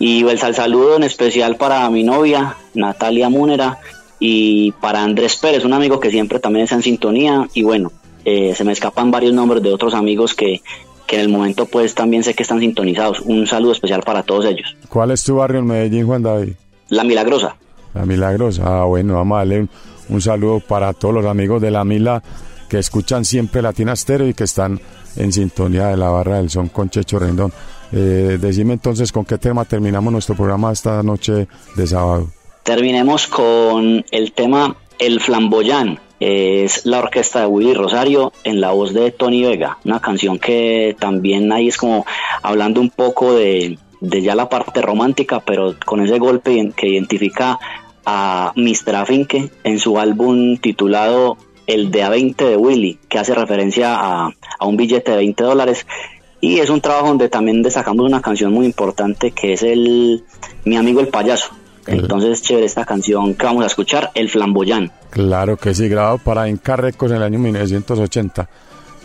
Y 0.00 0.24
el 0.26 0.38
sal 0.38 0.54
saludo 0.54 0.96
en 0.96 1.02
especial 1.02 1.56
para 1.56 1.88
mi 1.90 2.02
novia, 2.04 2.56
Natalia 2.74 3.28
Múnera, 3.28 3.78
y 4.20 4.72
para 4.72 5.02
Andrés 5.02 5.36
Pérez, 5.36 5.64
un 5.64 5.72
amigo 5.72 6.00
que 6.00 6.10
siempre 6.10 6.38
también 6.40 6.64
está 6.64 6.76
en 6.76 6.82
sintonía. 6.82 7.48
Y 7.54 7.62
bueno, 7.62 7.92
eh, 8.24 8.54
se 8.56 8.64
me 8.64 8.72
escapan 8.72 9.10
varios 9.10 9.32
nombres 9.32 9.62
de 9.62 9.72
otros 9.72 9.94
amigos 9.94 10.34
que, 10.34 10.60
que 11.08 11.16
en 11.16 11.22
el 11.22 11.28
momento 11.28 11.66
pues 11.66 11.94
también 11.94 12.22
sé 12.22 12.34
que 12.34 12.44
están 12.44 12.60
sintonizados. 12.60 13.20
Un 13.20 13.48
saludo 13.48 13.72
especial 13.72 14.02
para 14.04 14.22
todos 14.22 14.44
ellos. 14.44 14.76
¿Cuál 14.88 15.10
es 15.10 15.24
tu 15.24 15.36
barrio 15.36 15.58
en 15.58 15.66
Medellín, 15.66 16.06
Juan 16.06 16.22
David? 16.22 16.52
La 16.90 17.02
Milagrosa. 17.02 17.56
La 17.94 18.06
Milagrosa. 18.06 18.62
Ah, 18.64 18.84
bueno, 18.84 19.14
vamos 19.14 19.36
a 19.36 19.38
darle 19.38 19.60
un, 19.60 19.70
un 20.10 20.20
saludo 20.20 20.60
para 20.60 20.92
todos 20.92 21.14
los 21.14 21.26
amigos 21.26 21.60
de 21.60 21.72
La 21.72 21.84
Mila 21.84 22.22
que 22.68 22.78
escuchan 22.78 23.24
siempre 23.24 23.62
Latina 23.62 23.96
Stereo 23.96 24.28
y 24.28 24.34
que 24.34 24.44
están 24.44 24.78
en 25.16 25.32
sintonía 25.32 25.88
de 25.88 25.96
la 25.96 26.10
barra 26.10 26.36
del 26.36 26.50
son 26.50 26.68
con 26.68 26.90
Checho 26.90 27.18
Rendón. 27.18 27.52
Eh, 27.90 28.38
decime 28.38 28.74
entonces 28.74 29.10
con 29.10 29.24
qué 29.24 29.38
tema 29.38 29.64
terminamos 29.64 30.12
nuestro 30.12 30.36
programa 30.36 30.70
esta 30.72 31.02
noche 31.02 31.48
de 31.74 31.86
sábado. 31.86 32.30
Terminemos 32.62 33.26
con 33.26 34.04
el 34.10 34.32
tema 34.32 34.76
El 34.98 35.20
Flamboyán. 35.20 35.98
Es 36.20 36.84
la 36.84 36.98
orquesta 36.98 37.40
de 37.40 37.46
Willy 37.46 37.74
Rosario 37.74 38.32
en 38.44 38.60
la 38.60 38.72
voz 38.72 38.92
de 38.92 39.10
Tony 39.10 39.44
Vega. 39.44 39.78
Una 39.84 40.00
canción 40.00 40.38
que 40.38 40.96
también 40.98 41.52
ahí 41.52 41.68
es 41.68 41.76
como 41.76 42.04
hablando 42.42 42.80
un 42.80 42.90
poco 42.90 43.34
de, 43.34 43.78
de 44.00 44.22
ya 44.22 44.34
la 44.34 44.48
parte 44.48 44.82
romántica, 44.82 45.40
pero 45.40 45.74
con 45.84 46.00
ese 46.00 46.18
golpe 46.18 46.72
que 46.76 46.88
identifica 46.88 47.58
a 48.04 48.52
Mr. 48.56 48.96
Afinque 48.96 49.50
en 49.64 49.78
su 49.78 49.98
álbum 49.98 50.56
titulado 50.56 51.36
El 51.66 51.90
de 51.90 52.04
A20 52.04 52.36
de 52.36 52.56
Willy, 52.56 52.98
que 53.08 53.18
hace 53.18 53.34
referencia 53.34 53.94
a, 53.94 54.30
a 54.58 54.66
un 54.66 54.76
billete 54.76 55.10
de 55.10 55.18
20 55.18 55.44
dólares. 55.44 55.86
Y 56.40 56.60
es 56.60 56.70
un 56.70 56.80
trabajo 56.80 57.08
donde 57.08 57.28
también 57.28 57.62
destacamos 57.62 58.06
una 58.06 58.22
canción 58.22 58.52
muy 58.52 58.64
importante 58.64 59.32
que 59.32 59.52
es 59.54 59.62
el 59.62 60.24
Mi 60.64 60.76
amigo 60.76 61.00
el 61.00 61.08
payaso. 61.08 61.50
Entonces, 61.88 62.42
chévere 62.42 62.66
esta 62.66 62.84
canción 62.84 63.34
que 63.34 63.46
vamos 63.46 63.64
a 63.64 63.66
escuchar, 63.66 64.10
El 64.14 64.28
Flamboyán. 64.28 64.92
Claro 65.10 65.56
que 65.56 65.74
sí, 65.74 65.88
grabado 65.88 66.18
para 66.18 66.48
Encarrecos 66.48 67.10
en 67.10 67.18
el 67.18 67.22
año 67.22 67.38
1980. 67.38 68.48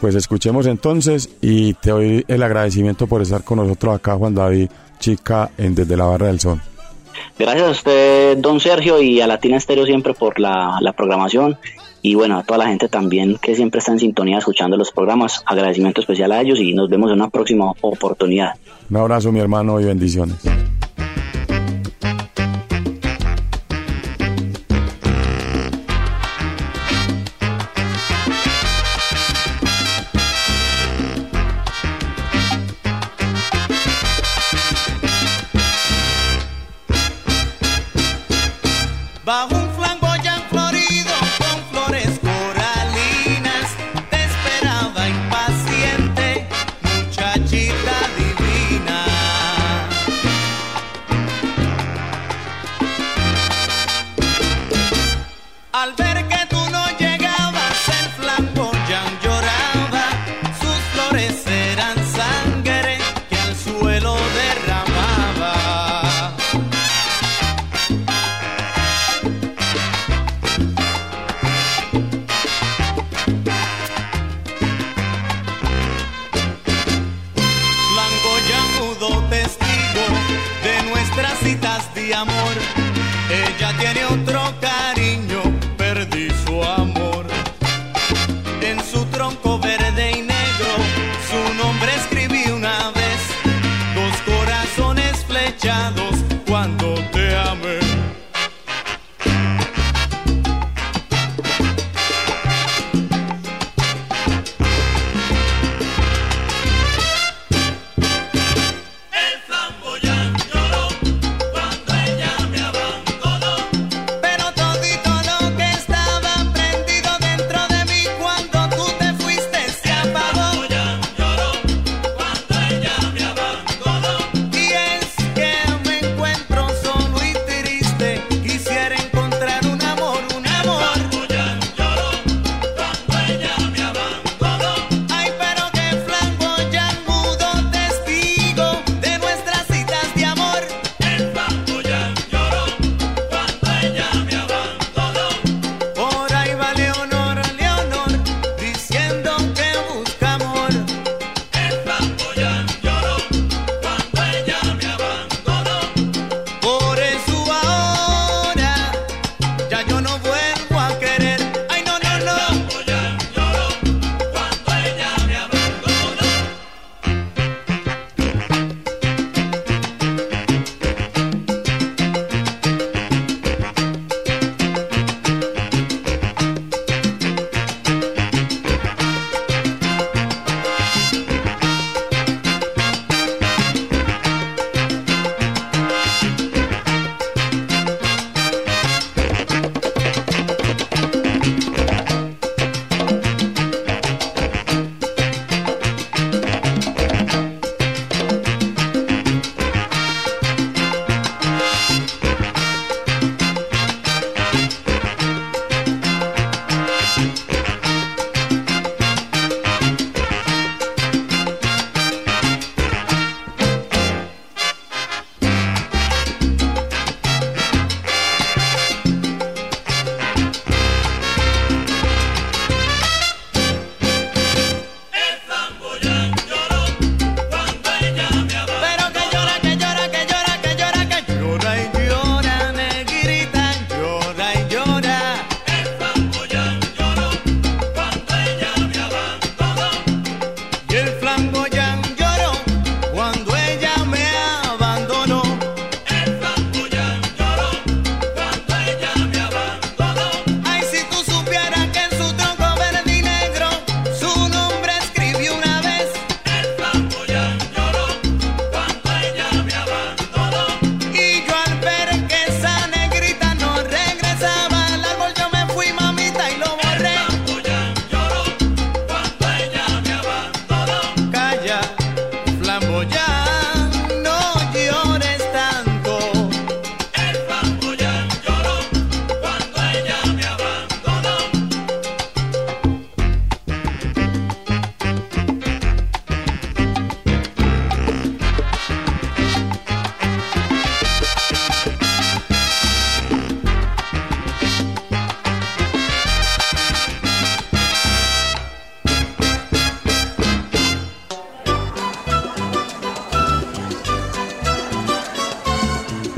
Pues 0.02 0.16
escuchemos 0.16 0.66
entonces 0.68 1.30
y 1.42 1.76
te 1.76 1.92
doy 1.92 2.26
el 2.28 2.44
agradecimiento 2.44 3.08
por 3.08 3.22
estar 3.22 3.44
con 3.44 3.60
nosotros 3.60 3.96
acá, 3.96 4.16
Juan 4.16 4.36
David 4.36 4.70
Chica, 5.00 5.52
en 5.58 5.76
Desde 5.76 5.96
la 5.96 6.06
Barra 6.06 6.28
del 6.28 6.40
Son. 6.40 6.62
Gracias 7.38 7.68
a 7.68 7.72
usted, 7.72 8.38
don 8.38 8.60
Sergio, 8.60 9.02
y 9.02 9.22
a 9.22 9.28
Latina 9.28 9.58
Estéreo 9.58 9.86
siempre 9.86 10.14
por 10.14 10.40
la, 10.40 10.78
la 10.82 10.94
programación. 10.94 11.58
Y 12.02 12.16
bueno, 12.16 12.38
a 12.38 12.44
toda 12.44 12.60
la 12.60 12.68
gente 12.68 12.90
también 12.90 13.38
que 13.42 13.56
siempre 13.56 13.80
está 13.80 13.94
en 13.94 14.00
sintonía 14.00 14.40
escuchando 14.40 14.76
los 14.76 14.92
programas. 14.92 15.42
Agradecimiento 15.46 16.02
especial 16.02 16.34
a 16.34 16.42
ellos 16.42 16.60
y 16.60 16.74
nos 16.74 16.90
vemos 16.90 17.10
en 17.10 17.16
una 17.16 17.30
próxima 17.30 17.72
oportunidad. 17.82 18.56
Un 18.90 18.98
abrazo, 18.98 19.32
mi 19.32 19.40
hermano, 19.40 19.80
y 19.80 19.86
bendiciones. 19.86 20.38
De 82.08 82.16
amor. 82.16 82.54
Ella 83.30 83.78
tiene 83.80 84.06
otro 84.06 84.54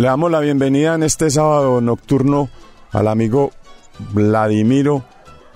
Damos 0.06 0.30
la 0.30 0.40
bienvenida 0.40 0.94
en 0.94 1.02
este 1.02 1.32
sábado 1.32 1.82
nocturno 1.82 2.48
al 2.92 3.08
amigo 3.08 3.50
Vladimiro 4.14 5.04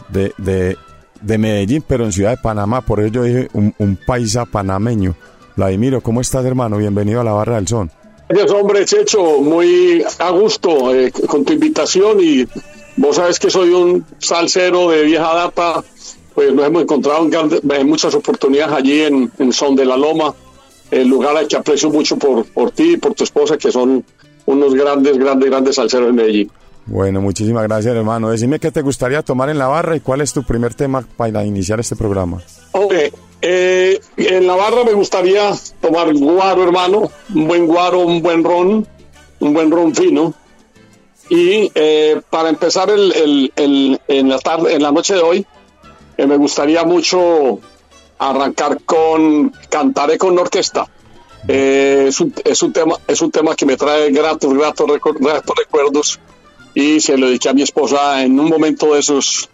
de, 0.08 0.34
de, 0.39 0.76
de 1.22 1.38
Medellín, 1.38 1.84
pero 1.88 2.04
en 2.04 2.12
Ciudad 2.12 2.32
de 2.32 2.38
Panamá. 2.38 2.82
Por 2.82 3.12
yo 3.12 3.22
dije 3.22 3.47
un, 3.54 4.00
paisa 4.08 4.45
panameño. 4.45 5.16
Vladimiro, 5.56 6.02
¿cómo 6.02 6.20
estás, 6.20 6.43
hermano? 6.45 6.78
Bienvenido 6.78 7.22
a 7.22 7.24
la 7.24 7.32
Barra 7.32 7.58
del 7.58 7.68
Son. 7.68 7.91
Gracias, 8.28 8.52
hombre, 8.52 8.86
Checho. 8.86 9.39
Muy 9.39 10.04
a 10.18 10.32
gusto 10.32 10.95
eh, 10.95 11.12
con 11.12 11.45
tu 11.45 11.54
invitación 11.54 12.18
y 12.20 12.47
vos 12.97 13.18
sabes 13.18 13.38
que 13.38 13.52
soy 13.52 13.70
un 13.70 14.04
salsero 14.18 14.89
de 14.89 15.04
vieja 15.04 15.32
data. 15.32 15.84
Pues 16.34 16.52
nos 16.56 16.66
hemos 16.66 16.82
encontrado 16.82 17.30
en 17.32 17.88
muchas 17.88 18.16
oportunidades 18.16 18.76
allí 18.76 19.02
en, 19.02 19.32
en 19.38 19.54
Son 19.54 19.76
de 19.76 19.86
la 19.86 19.95
Loma, 19.95 20.34
el 20.89 21.08
lugar 21.08 21.38
al 21.38 21.47
que 21.47 21.56
aprecio 21.56 21.91
mucho 21.91 22.18
por, 22.18 22.45
por 22.45 22.72
ti 22.72 22.93
y 22.93 22.97
por 22.97 23.14
tu 23.14 23.24
esposa, 23.24 23.56
que 23.56 23.72
son 23.72 24.04
unos 24.52 24.74
grandes, 24.74 25.18
grandes, 25.18 25.50
grandes 25.50 25.76
salseros 25.76 26.10
en 26.10 26.16
Medellín. 26.16 26.52
Bueno, 26.86 27.22
muchísimas 27.22 27.64
gracias, 27.64 27.95
hermano. 27.95 28.30
Decime 28.30 28.60
qué 28.60 28.72
te 28.72 28.82
gustaría 28.82 29.22
tomar 29.22 29.50
en 29.50 29.60
la 29.60 29.68
barra 29.68 29.95
y 29.95 30.00
cuál 30.00 30.22
es 30.22 30.34
tu 30.34 30.43
primer 30.43 30.74
tema 30.74 31.06
para 31.18 31.45
iniciar 31.45 31.80
este 31.80 31.95
programa. 31.95 32.41
Hombre, 32.72 33.14
eh, 33.41 34.00
en 34.18 34.47
la 34.47 34.56
barra 34.56 34.84
me 34.84 34.93
gustaría 34.93 35.52
tomar 35.82 36.12
guaro, 36.16 36.64
hermano, 36.64 37.12
un 37.36 37.47
buen 37.47 37.68
guaro, 37.68 38.00
un 38.00 38.22
buen 38.24 38.43
ron, 38.43 38.88
un 39.39 39.54
buen 39.54 39.70
ron 39.70 39.93
fino. 39.93 40.34
Y 41.30 41.72
eh, 41.76 42.20
para 42.32 42.50
empezar 42.50 42.89
el, 42.89 43.14
el- 43.14 43.52
el- 43.56 44.02
en 44.08 44.30
la 44.30 44.39
tarde, 44.39 44.74
en 44.74 44.82
la 44.82 44.91
noche 44.91 45.14
de 45.14 45.22
hoy, 45.22 45.45
eh, 46.18 46.26
me 46.26 46.38
gustaría 46.38 46.84
mucho 46.86 47.60
arrancar 48.18 48.80
con 48.84 49.54
Cantaré 49.70 50.18
con 50.18 50.38
orquesta. 50.39 50.88
Eh, 51.47 52.05
es, 52.07 52.19
un, 52.19 52.33
es 52.43 52.61
un 52.61 52.73
tema, 52.73 52.95
es 53.07 53.21
un 53.21 53.31
tema 53.31 53.55
que 53.55 53.65
me 53.65 53.77
trae 53.77 54.11
gratos, 54.11 54.53
gratos, 54.53 54.87
gratos 55.19 55.55
recuerdos 55.57 56.19
y 56.73 56.99
se 56.99 57.17
lo 57.17 57.27
dediqué 57.27 57.49
a 57.49 57.53
mi 57.53 57.61
esposa 57.61 58.23
en 58.23 58.39
un 58.39 58.49
momento 58.49 58.93
de 58.93 58.99
esos 58.99 59.49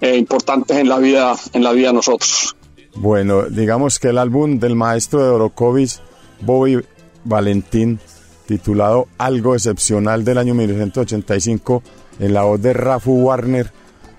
eh, 0.00 0.16
importantes 0.16 0.76
en 0.76 0.88
la 0.88 0.98
vida, 0.98 1.36
en 1.52 1.62
la 1.62 1.72
vida 1.72 1.88
de 1.88 1.94
nosotros. 1.94 2.56
Bueno, 2.94 3.44
digamos 3.44 3.98
que 3.98 4.08
el 4.08 4.18
álbum 4.18 4.58
del 4.58 4.74
maestro 4.74 5.22
de 5.22 5.30
Orocovis, 5.30 6.00
Bobby 6.40 6.82
Valentín, 7.24 8.00
titulado 8.46 9.08
Algo 9.18 9.54
Excepcional 9.54 10.24
del 10.24 10.38
año 10.38 10.54
1985, 10.54 11.82
en 12.20 12.32
la 12.32 12.44
voz 12.44 12.62
de 12.62 12.72
Rafu 12.72 13.12
Warner, 13.12 13.70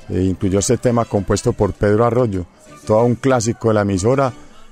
eh, 0.09 0.21
incluyó 0.23 0.59
este 0.59 0.77
tema 0.77 1.05
compuesto 1.05 1.53
por 1.53 1.73
Pedro 1.73 2.05
Arroyo, 2.05 2.45
todo 2.85 3.03
un 3.03 3.15
clásico 3.15 3.69
de 3.69 3.73
la 3.73 3.81
emisora, 3.81 4.31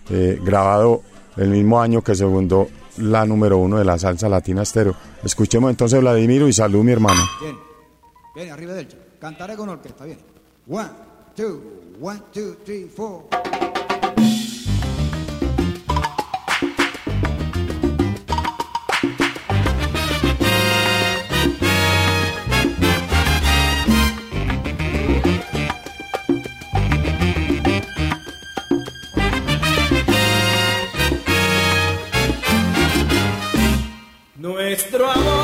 eh, 0.09 0.39
grabado 0.43 1.01
el 1.37 1.49
mismo 1.49 1.81
año 1.81 2.01
que 2.01 2.15
se 2.15 2.25
fundó 2.25 2.67
la 2.97 3.25
número 3.25 3.57
uno 3.57 3.77
de 3.77 3.85
la 3.85 3.97
salsa 3.97 4.29
latina 4.29 4.63
estéreo. 4.63 4.95
Escuchemos 5.23 5.69
entonces 5.69 5.99
Vladimiro 5.99 6.47
y 6.47 6.53
salud 6.53 6.83
mi 6.83 6.91
hermano. 6.91 7.21
Bien, 7.41 7.55
bien, 8.35 8.51
arriba 8.51 8.73
derecho. 8.73 8.97
Cantaré 9.19 9.55
con 9.55 9.69
orquesta, 9.69 10.05
bien. 10.05 10.19
One, 10.67 10.89
two, 11.35 11.61
one, 11.99 12.21
two, 12.31 12.55
three, 12.63 12.85
four. 12.85 13.25
Nuestro 34.75 35.09
amor 35.09 35.34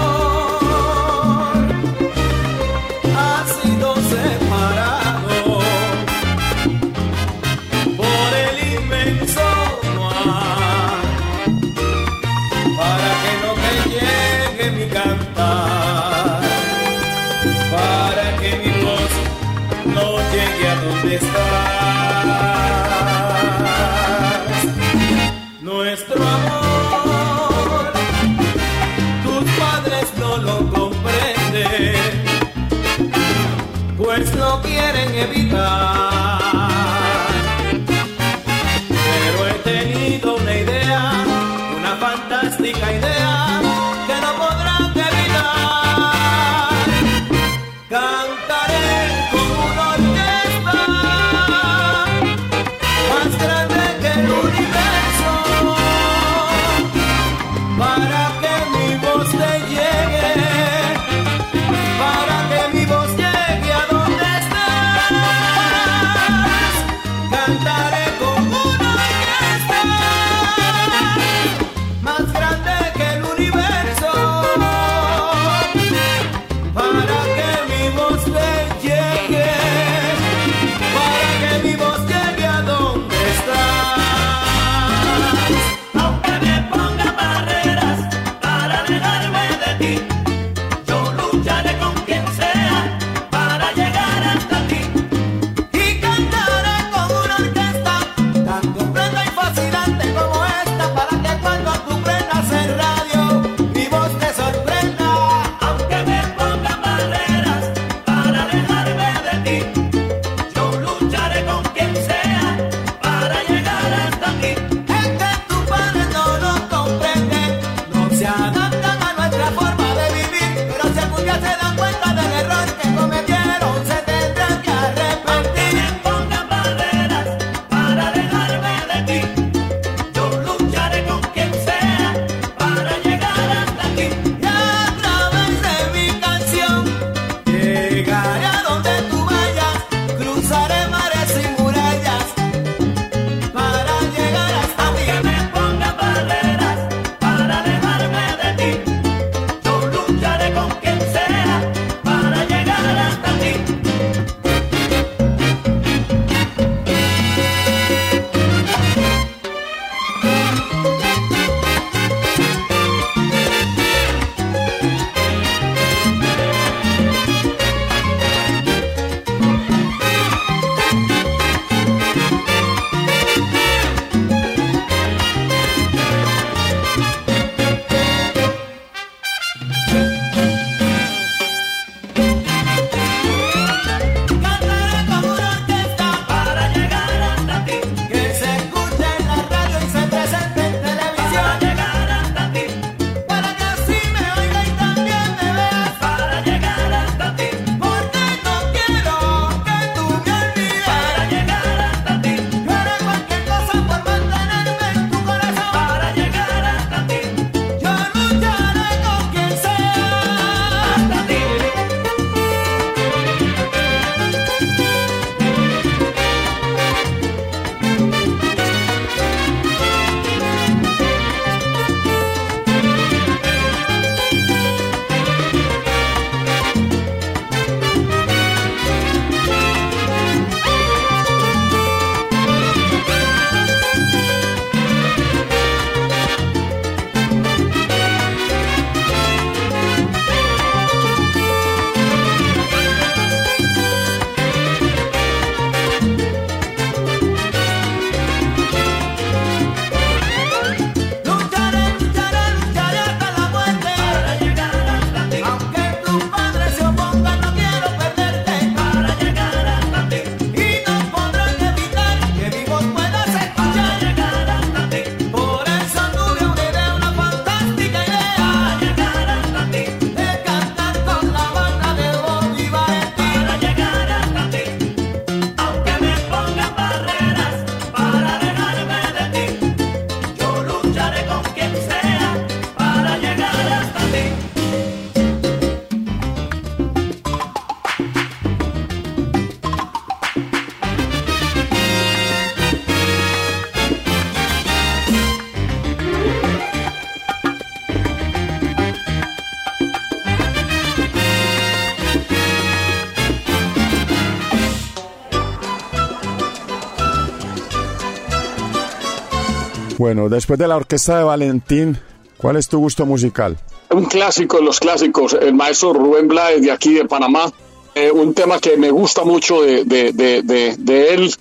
Bueno, 310.13 310.27
después 310.27 310.59
de 310.59 310.67
la 310.67 310.75
orquesta 310.75 311.19
de 311.19 311.23
Valentín, 311.23 311.97
¿cuál 312.35 312.57
es 312.57 312.67
tu 312.67 312.79
gusto 312.79 313.05
musical? 313.05 313.57
Un 313.91 314.03
clásico 314.03 314.57
de 314.57 314.63
los 314.63 314.77
clásicos, 314.77 315.37
el 315.41 315.53
maestro 315.53 315.93
Rubén 315.93 316.27
Blades 316.27 316.61
de 316.61 316.69
aquí 316.69 316.95
de 316.95 317.05
Panamá. 317.05 317.49
Eh, 317.95 318.11
un 318.11 318.33
tema 318.33 318.59
que 318.59 318.75
me 318.75 318.91
gusta 318.91 319.23
mucho 319.23 319.61
de, 319.61 319.85
de, 319.85 320.11
de, 320.11 320.41
de, 320.41 320.75
de 320.77 321.13
él, 321.13 321.33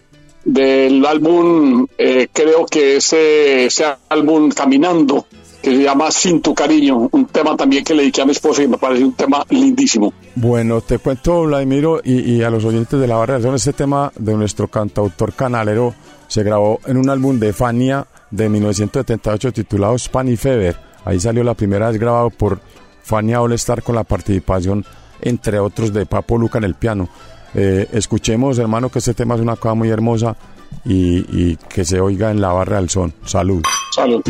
del 0.44 1.04
álbum, 1.04 1.84
eh, 1.98 2.28
creo 2.32 2.64
que 2.64 2.98
ese, 2.98 3.64
ese 3.64 3.86
álbum 4.08 4.50
Caminando, 4.52 5.26
que 5.60 5.70
se 5.70 5.82
llama 5.82 6.12
Sin 6.12 6.40
tu 6.40 6.54
cariño, 6.54 7.08
un 7.10 7.26
tema 7.26 7.56
también 7.56 7.82
que 7.82 7.92
le 7.92 8.02
dediqué 8.02 8.22
a 8.22 8.24
mi 8.24 8.30
esposa 8.30 8.62
y 8.62 8.68
me 8.68 8.78
parece 8.78 9.02
un 9.02 9.14
tema 9.14 9.44
lindísimo. 9.48 10.12
Bueno, 10.36 10.80
te 10.80 10.98
cuento, 10.98 11.42
Vladimiro, 11.42 12.02
y, 12.04 12.20
y 12.34 12.42
a 12.44 12.50
los 12.50 12.64
oyentes 12.64 13.00
de 13.00 13.08
la 13.08 13.16
barra, 13.16 13.40
son 13.40 13.56
este 13.56 13.72
tema 13.72 14.12
de 14.16 14.36
nuestro 14.36 14.68
cantautor 14.68 15.32
canalero 15.32 15.92
se 16.30 16.44
grabó 16.44 16.78
en 16.86 16.96
un 16.96 17.10
álbum 17.10 17.40
de 17.40 17.52
Fania 17.52 18.06
de 18.30 18.48
1978 18.48 19.52
titulado 19.52 19.98
Spani 19.98 20.36
Fever. 20.36 20.76
Ahí 21.04 21.18
salió 21.20 21.42
la 21.44 21.54
primera 21.54 21.90
vez 21.90 21.98
grabado 21.98 22.30
por 22.30 22.60
Fania 23.02 23.40
All 23.40 23.54
con 23.82 23.94
la 23.94 24.04
participación, 24.04 24.84
entre 25.20 25.58
otros, 25.58 25.92
de 25.92 26.06
Papo 26.06 26.38
Luca 26.38 26.58
en 26.58 26.64
el 26.64 26.74
piano. 26.74 27.08
Eh, 27.54 27.88
escuchemos, 27.92 28.58
hermano, 28.58 28.90
que 28.90 29.00
este 29.00 29.14
tema 29.14 29.34
es 29.34 29.40
una 29.40 29.56
cosa 29.56 29.74
muy 29.74 29.88
hermosa 29.88 30.36
y, 30.84 31.24
y 31.30 31.56
que 31.56 31.84
se 31.84 32.00
oiga 32.00 32.30
en 32.30 32.40
la 32.40 32.52
barra 32.52 32.76
del 32.76 32.90
son. 32.90 33.12
Salud. 33.24 33.62
Salud. 33.94 34.22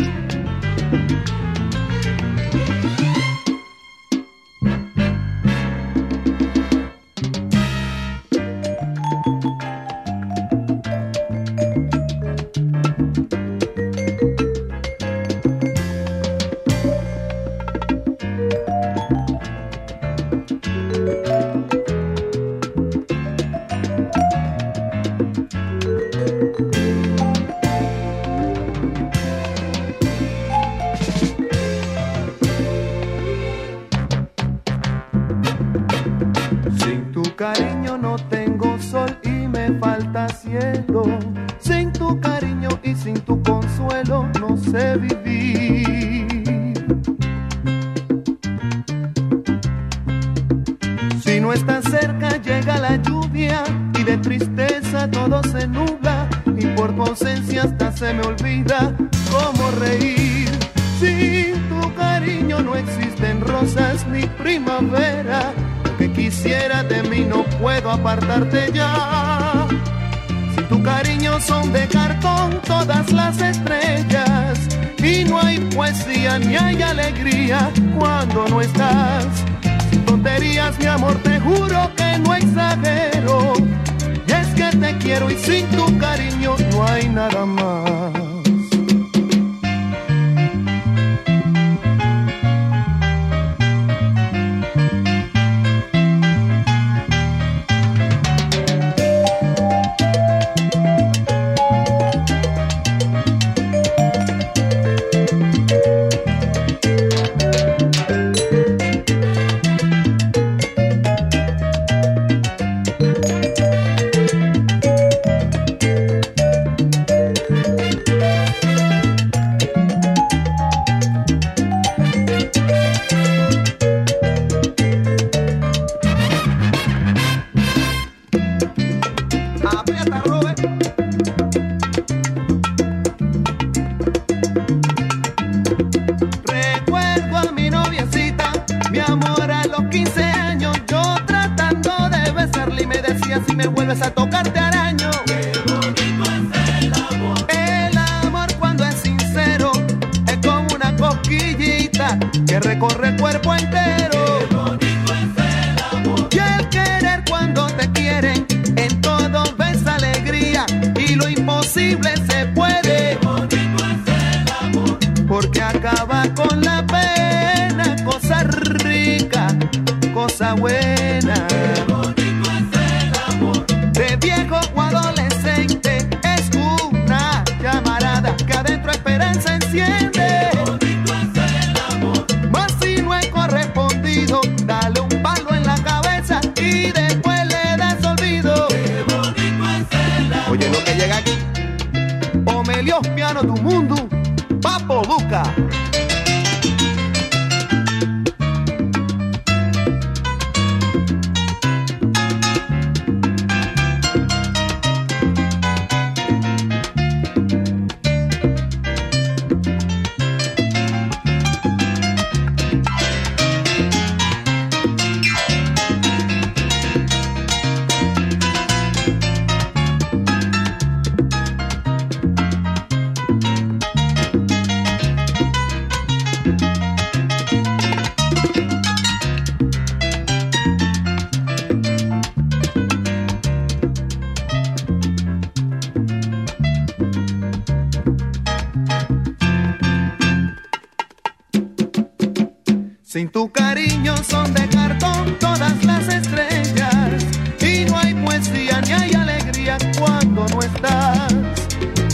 Sin 243.11 243.27
tu 243.27 243.51
cariño 243.51 244.15
son 244.23 244.53
de 244.53 244.69
cartón 244.69 245.37
todas 245.37 245.83
las 245.83 246.07
estrellas 246.07 247.25
y 247.59 247.83
no 247.83 247.97
hay 247.97 248.13
poesía 248.13 248.79
ni 248.79 248.93
hay 248.93 249.13
alegría 249.13 249.77
cuando 249.99 250.45
no 250.47 250.61
estás. 250.61 251.33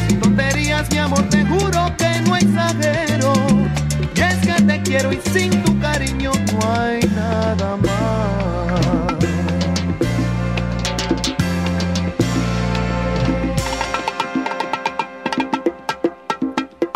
Sin 0.07 0.19
tonterías, 0.19 0.89
mi 0.89 0.97
amor, 0.97 1.21
te 1.29 1.45
juro 1.45 1.95
que 1.99 2.19
no 2.21 2.35
exagero. 2.35 3.33
Y 4.15 4.21
es 4.21 4.37
que 4.37 4.59
te 4.63 4.81
quiero 4.81 5.13
y 5.13 5.21
sin 5.31 5.63
tu 5.63 5.77
cariño 5.79 6.31
no 6.51 6.73
hay 6.73 7.01
nada 7.15 7.77
más. 7.77 9.17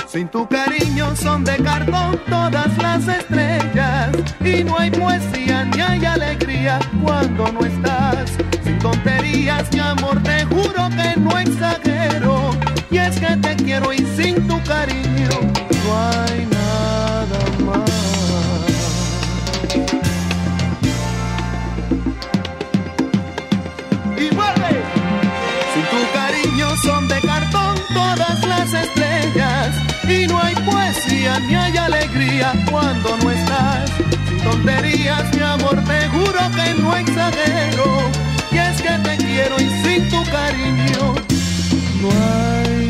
Sin 0.08 0.28
tu 0.28 0.48
cariño 0.48 0.71
son 1.22 1.44
de 1.44 1.56
cartón 1.58 2.20
todas 2.28 2.76
las 2.80 3.08
estrellas 3.08 4.10
y 4.44 4.64
no 4.64 4.78
hay 4.78 4.90
poesía 4.90 5.66
ni 5.66 5.80
hay 5.80 6.04
alegría 6.04 6.80
cuando 7.04 7.52
no 7.52 7.64
estás. 7.64 8.32
Sin 8.64 8.80
tonterías, 8.80 9.72
mi 9.72 9.80
amor, 9.80 10.22
te 10.24 10.44
juro 10.46 10.90
que 10.90 11.20
no 11.20 11.38
exagero. 11.38 12.52
Y 12.90 12.98
es 12.98 13.20
que 13.20 13.38
te 13.38 13.56
quiero 13.56 13.94
y 13.94 14.00
sin 14.16 14.48
tu 14.48 14.62
cariño 14.64 15.51
poesía 31.22 31.40
ni 31.40 31.56
hay 31.56 31.78
alegría 31.78 32.54
cuando 32.70 33.18
no 33.18 33.32
estás. 33.32 33.90
Sin 34.28 34.38
tonterías, 34.40 35.36
mi 35.36 35.42
amor, 35.42 35.78
te 35.84 36.08
juro 36.10 36.40
que 36.56 36.82
no 36.82 36.96
exagero. 36.96 38.10
Y 38.52 38.58
es 38.58 38.82
que 38.82 38.90
te 38.90 39.18
quiero 39.18 39.56
y 39.58 39.70
sin 39.84 40.10
tu 40.10 40.24
cariño 40.26 41.16
no 42.02 42.10
hay 42.10 42.81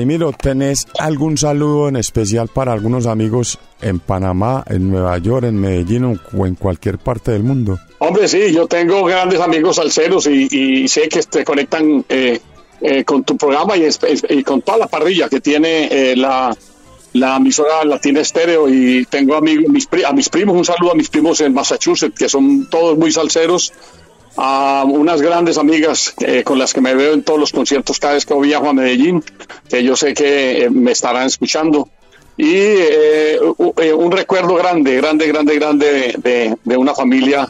Vladimiro, 0.00 0.32
¿tenés 0.32 0.86
algún 0.98 1.36
saludo 1.36 1.90
en 1.90 1.96
especial 1.96 2.48
para 2.48 2.72
algunos 2.72 3.04
amigos 3.04 3.58
en 3.82 3.98
Panamá, 3.98 4.64
en 4.66 4.90
Nueva 4.90 5.18
York, 5.18 5.44
en 5.44 5.60
Medellín 5.60 6.18
o 6.32 6.46
en 6.46 6.54
cualquier 6.54 6.96
parte 6.96 7.32
del 7.32 7.42
mundo? 7.42 7.78
Hombre, 7.98 8.26
sí, 8.26 8.50
yo 8.50 8.66
tengo 8.66 9.04
grandes 9.04 9.38
amigos 9.40 9.76
salseros 9.76 10.26
y, 10.26 10.48
y 10.50 10.88
sé 10.88 11.06
que 11.10 11.20
te 11.24 11.44
conectan 11.44 12.02
eh, 12.08 12.40
eh, 12.80 13.04
con 13.04 13.24
tu 13.24 13.36
programa 13.36 13.76
y, 13.76 13.86
y 14.30 14.42
con 14.42 14.62
toda 14.62 14.78
la 14.78 14.86
parrilla 14.86 15.28
que 15.28 15.42
tiene 15.42 15.88
eh, 15.90 16.16
la, 16.16 16.56
la 17.12 17.36
emisora 17.36 17.84
Latina 17.84 18.20
Estéreo 18.20 18.70
y 18.70 19.04
tengo 19.04 19.34
amigos, 19.34 19.66
mis, 19.68 19.86
a 20.06 20.14
mis 20.14 20.30
primos, 20.30 20.56
un 20.56 20.64
saludo 20.64 20.92
a 20.92 20.94
mis 20.94 21.10
primos 21.10 21.42
en 21.42 21.52
Massachusetts, 21.52 22.18
que 22.18 22.30
son 22.30 22.70
todos 22.70 22.96
muy 22.96 23.12
salseros, 23.12 23.74
a 24.36 24.84
unas 24.86 25.20
grandes 25.20 25.58
amigas 25.58 26.14
eh, 26.20 26.42
con 26.44 26.58
las 26.58 26.72
que 26.72 26.80
me 26.80 26.94
veo 26.94 27.12
en 27.12 27.22
todos 27.22 27.38
los 27.38 27.52
conciertos 27.52 27.98
cada 27.98 28.14
vez 28.14 28.24
que 28.24 28.34
viajo 28.34 28.68
a 28.68 28.72
Medellín, 28.72 29.22
que 29.68 29.82
yo 29.82 29.96
sé 29.96 30.14
que 30.14 30.64
eh, 30.64 30.70
me 30.70 30.92
estarán 30.92 31.26
escuchando. 31.26 31.88
Y 32.36 32.54
eh, 32.54 33.38
eh, 33.76 33.92
un 33.92 34.12
recuerdo 34.12 34.54
grande, 34.54 34.96
grande, 34.96 35.26
grande, 35.26 35.54
grande 35.56 36.14
de, 36.16 36.56
de 36.64 36.76
una 36.76 36.94
familia 36.94 37.48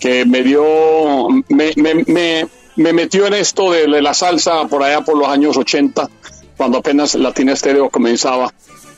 que 0.00 0.24
me 0.24 0.42
dio, 0.42 1.28
me, 1.48 1.72
me, 1.76 1.94
me, 2.06 2.48
me 2.76 2.92
metió 2.92 3.26
en 3.26 3.34
esto 3.34 3.70
de, 3.70 3.86
de 3.86 4.02
la 4.02 4.14
salsa 4.14 4.66
por 4.66 4.82
allá 4.82 5.02
por 5.02 5.16
los 5.16 5.28
años 5.28 5.56
80, 5.56 6.08
cuando 6.56 6.78
apenas 6.78 7.14
Latina 7.14 7.52
Estéreo 7.52 7.88
comenzaba, 7.88 8.52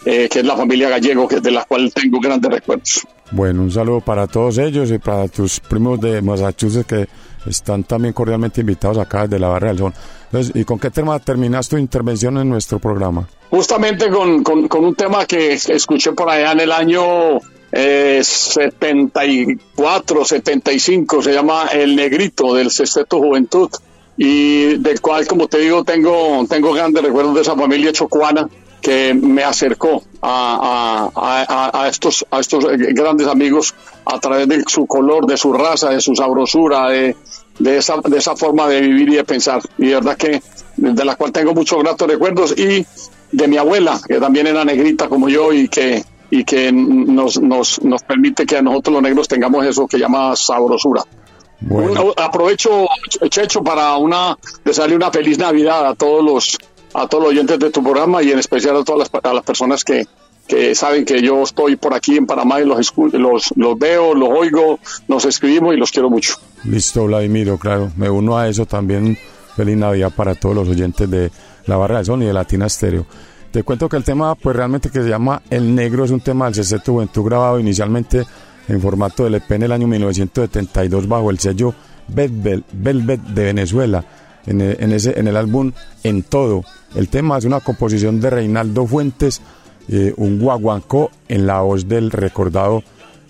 eh, 0.07 0.29
que 0.31 0.39
es 0.39 0.45
la 0.47 0.57
familia 0.57 0.89
Gallego, 0.89 1.29
que 1.29 1.41
de 1.41 1.51
la 1.51 1.65
cual 1.65 1.93
tengo 1.93 2.21
grandes 2.21 2.51
recuerdos. 2.51 3.07
Bueno, 3.35 3.63
un 3.63 3.71
saludo 3.73 4.01
para 4.01 4.29
todos 4.29 4.59
ellos 4.59 4.93
y 4.93 4.99
para 4.99 5.27
tus 5.27 5.59
primos 5.59 6.01
de 6.01 6.23
Massachusetts 6.23 6.87
que 6.87 7.09
están 7.51 7.83
también 7.83 8.15
cordialmente 8.15 8.61
invitados 8.61 8.97
acá 8.97 9.23
desde 9.23 9.41
la 9.41 9.49
Barra 9.49 9.69
del 9.69 9.79
Sol. 9.79 9.93
Entonces, 10.27 10.55
¿y 10.55 10.65
con 10.65 10.79
qué 10.79 10.93
tema 10.93 11.19
terminas 11.19 11.69
tu 11.69 11.77
intervención 11.77 12.39
en 12.39 12.49
nuestro 12.49 12.79
programa? 12.79 13.27
Justamente 13.51 14.09
con, 14.09 14.45
con, 14.45 14.85
un 14.85 14.95
tema 14.95 15.27
que 15.27 15.55
escuché 15.55 16.13
por 16.13 16.31
allá 16.31 16.53
en 16.53 16.61
el 16.61 16.71
año 16.71 17.41
eh, 17.73 18.21
74, 18.23 20.25
75, 20.25 21.21
se 21.21 21.33
llama 21.33 21.67
El 21.73 21.97
Negrito 21.97 22.55
del 22.55 22.71
Sexteto 22.71 23.19
Juventud 23.19 23.69
y 24.17 24.77
del 24.77 25.01
cual, 25.01 25.27
como 25.27 25.49
te 25.49 25.59
digo, 25.59 25.83
tengo, 25.83 26.47
tengo 26.49 26.73
grandes 26.73 27.03
recuerdos 27.03 27.35
de 27.35 27.41
esa 27.41 27.57
familia 27.57 27.93
chocuana 27.93 28.49
que 28.85 29.15
me 29.15 29.43
acercó 29.43 30.03
a, 30.21 31.11
a- 31.15 31.45
a- 31.49 31.83
a 31.85 31.89
estos, 31.89 32.25
a 32.31 32.41
estos 32.41 32.65
grandes 32.69 33.27
amigos 33.27 33.75
a 34.05 34.21
través 34.21 34.47
de 34.47 34.63
su 34.67 34.87
color, 34.87 35.25
de 35.27 35.39
su 35.39 35.53
raza, 35.55 35.89
de 35.89 36.01
su 36.03 36.15
sabrosura, 36.15 36.89
de, 36.91 37.17
de, 37.59 37.79
esa, 37.79 37.97
de 38.05 38.19
esa 38.19 38.37
forma 38.37 38.69
de 38.69 38.83
vivir 38.83 39.09
y 39.09 39.15
de 39.17 39.25
pensar. 39.25 39.63
Y 39.79 39.87
de 39.87 39.95
verdad 39.95 40.17
que 40.19 40.43
de 40.77 41.05
la 41.05 41.17
cual 41.17 41.33
tengo 41.33 41.55
muchos 41.55 41.79
gratos 41.83 42.07
recuerdos 42.09 42.55
y 42.59 42.85
de 43.33 43.49
mi 43.49 43.57
abuela, 43.57 43.99
que 44.07 44.21
también 44.21 44.47
era 44.49 44.65
negrita 44.67 45.09
como 45.09 45.29
yo 45.31 45.51
y 45.53 45.69
que, 45.69 46.05
y 46.31 46.45
que 46.45 46.71
nos, 46.71 47.41
nos, 47.41 47.83
nos 47.83 48.03
permite 48.03 48.45
que 48.45 48.59
a 48.59 48.63
nosotros 48.63 48.93
los 48.95 49.03
negros 49.03 49.29
tengamos 49.29 49.65
eso 49.65 49.87
que 49.87 49.99
llama 49.99 50.37
sabrosura. 50.37 51.03
Un- 51.71 52.13
aprovecho, 52.19 52.87
Checho, 53.31 53.63
para 53.65 53.97
una 53.97 54.37
desearle 54.65 54.97
una 54.97 55.11
feliz 55.11 55.39
Navidad 55.39 55.87
a 55.87 55.95
todos 55.95 56.23
los 56.23 56.59
a 56.95 57.07
todos 57.07 57.25
los 57.25 57.33
oyentes 57.33 57.59
de 57.59 57.71
tu 57.71 57.83
programa 57.83 58.23
y 58.23 58.31
en 58.31 58.39
especial 58.39 58.77
a 58.77 58.85
todas 58.85 59.11
las, 59.13 59.25
a 59.25 59.35
las 59.35 59.45
personas 59.45 59.85
que, 59.85 60.07
que 60.47 60.75
saben 60.75 61.05
que 61.05 61.21
yo 61.23 61.43
estoy 61.43 61.77
por 61.77 61.95
aquí 61.95 62.17
en 62.17 62.27
Panamá 62.27 62.61
y 62.61 62.67
los, 62.67 62.93
los, 63.13 63.53
los 63.57 63.79
veo, 63.79 64.15
los 64.15 64.29
oigo, 64.31 64.79
nos 65.09 65.25
escribimos 65.25 65.75
y 65.75 65.77
los 65.77 65.91
quiero 65.91 66.11
mucho. 66.11 66.35
Listo, 66.65 67.05
Vladimiro, 67.07 67.59
claro. 67.59 67.91
Me 67.97 68.09
uno 68.09 68.39
a 68.39 68.49
eso 68.49 68.67
también. 68.67 69.19
Feliz 69.57 69.77
Navidad 69.77 70.13
para 70.15 70.35
todos 70.35 70.55
los 70.55 70.69
oyentes 70.69 71.09
de 71.09 71.31
La 71.67 71.77
Barra 71.77 71.99
del 71.99 72.07
Sol 72.07 72.23
y 72.23 72.27
de 72.27 72.33
Latina 72.33 72.67
Estéreo. 72.67 73.07
Te 73.53 73.63
cuento 73.63 73.89
que 73.89 73.97
el 73.97 74.03
tema, 74.03 74.35
pues 74.35 74.57
realmente 74.57 74.91
que 74.91 75.01
se 75.01 75.09
llama 75.09 75.41
El 75.49 75.75
Negro, 75.75 76.05
es 76.05 76.11
un 76.11 76.21
tema 76.21 76.47
del 76.47 76.55
CC 76.55 76.81
Juventud 76.85 77.23
grabado 77.23 77.61
inicialmente 77.61 78.27
en 78.67 78.81
formato 78.81 79.23
de 79.23 79.29
LP 79.29 79.55
en 79.55 79.63
el 79.63 79.73
año 79.73 79.87
1972 79.87 81.07
bajo 81.07 81.31
el 81.31 81.39
sello 81.39 81.73
Velvet, 82.09 82.65
Velvet 82.73 83.21
de 83.21 83.45
Venezuela. 83.45 84.05
En 84.47 84.61
en 84.61 84.93
ese, 84.93 85.19
en 85.19 85.29
el 85.29 85.37
álbum 85.37 85.73
En 86.03 86.23
Todo. 86.25 86.65
El 86.95 87.09
tema 87.09 87.39
es 87.39 87.45
una 87.45 87.61
composición 87.61 88.21
de 88.21 88.31
Reinaldo 88.31 88.87
Fuentes, 88.87 89.41
eh, 89.89 90.15
un 90.17 90.39
guaguancó 90.39 91.11
en 91.29 91.47
la 91.47 91.61
voz 91.61 91.89
del 91.89 92.11
recordado 92.11 92.83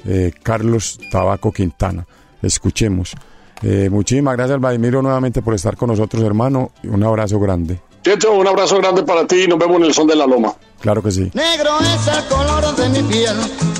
eh, 0.07 0.33
Carlos 0.43 0.99
Tabaco 1.11 1.51
Quintana. 1.51 2.07
Escuchemos. 2.43 3.15
Eh, 3.63 3.89
muchísimas 3.91 4.37
gracias, 4.37 4.61
Vladimiro, 4.61 5.01
nuevamente 5.01 5.41
por 5.41 5.55
estar 5.55 5.77
con 5.77 5.89
nosotros, 5.89 6.23
hermano. 6.23 6.73
Un 6.85 7.03
abrazo 7.03 7.41
grande. 7.41 7.81
Checho, 8.03 8.35
un 8.35 8.47
abrazo 8.47 8.77
grande 8.77 9.03
para 9.03 9.27
ti 9.27 9.45
y 9.45 9.49
nos 9.49 9.59
vemos 9.59 9.79
en 9.79 9.85
el 9.85 9.95
Son 9.95 10.07
de 10.07 10.15
la 10.15 10.27
Loma. 10.27 10.55
Claro 10.81 11.03
que 11.03 11.11
sí. 11.11 11.31
Negro 11.33 11.79
es 11.81 12.07
el 12.07 12.25
color 12.27 12.77
de 12.77 12.89
mi 12.91 13.03
piel 13.09 13.37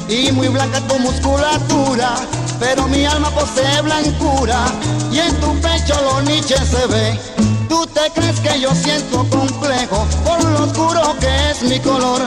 y 0.09 0.33
muy 0.33 0.49
blanca 0.49 0.81
tu 0.89 0.99
musculatura, 0.99 2.15
pero 2.59 2.89
mi 2.89 3.05
alma 3.05 3.29
posee 3.31 3.83
blancura 3.83 4.65
y 5.13 5.19
en 5.19 5.35
tu 5.41 5.55
pecho 5.61 5.95
lo 6.03 6.23
niche 6.23 6.57
se 6.57 6.87
ve. 6.87 7.54
Tú 7.69 7.87
te 7.87 8.11
crees 8.15 8.41
que 8.41 8.61
yo 8.61 8.75
siento 8.75 9.27
complejo 9.31 10.07
por 10.25 10.43
lo 10.45 10.65
oscuro 10.65 11.17
que 11.21 11.51
es 11.51 11.63
mi 11.63 11.79
color. 11.81 12.23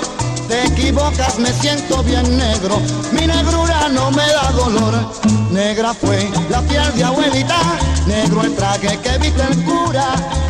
Te 0.47 0.65
equivocas, 0.65 1.37
me 1.39 1.51
siento 1.53 2.03
bien 2.03 2.37
negro. 2.37 2.81
Mi 3.11 3.27
negrura 3.27 3.89
no 3.89 4.11
me 4.11 4.25
da 4.27 4.51
dolor. 4.51 4.93
Negra 5.51 5.93
fue 5.93 6.29
la 6.49 6.61
piel 6.61 6.95
de 6.95 7.03
abuelita, 7.03 7.59
negro 8.05 8.43
el 8.43 8.55
traje 8.55 8.97
que 8.99 9.17
viste 9.17 9.41
el 9.43 9.63
cura. 9.63 10.07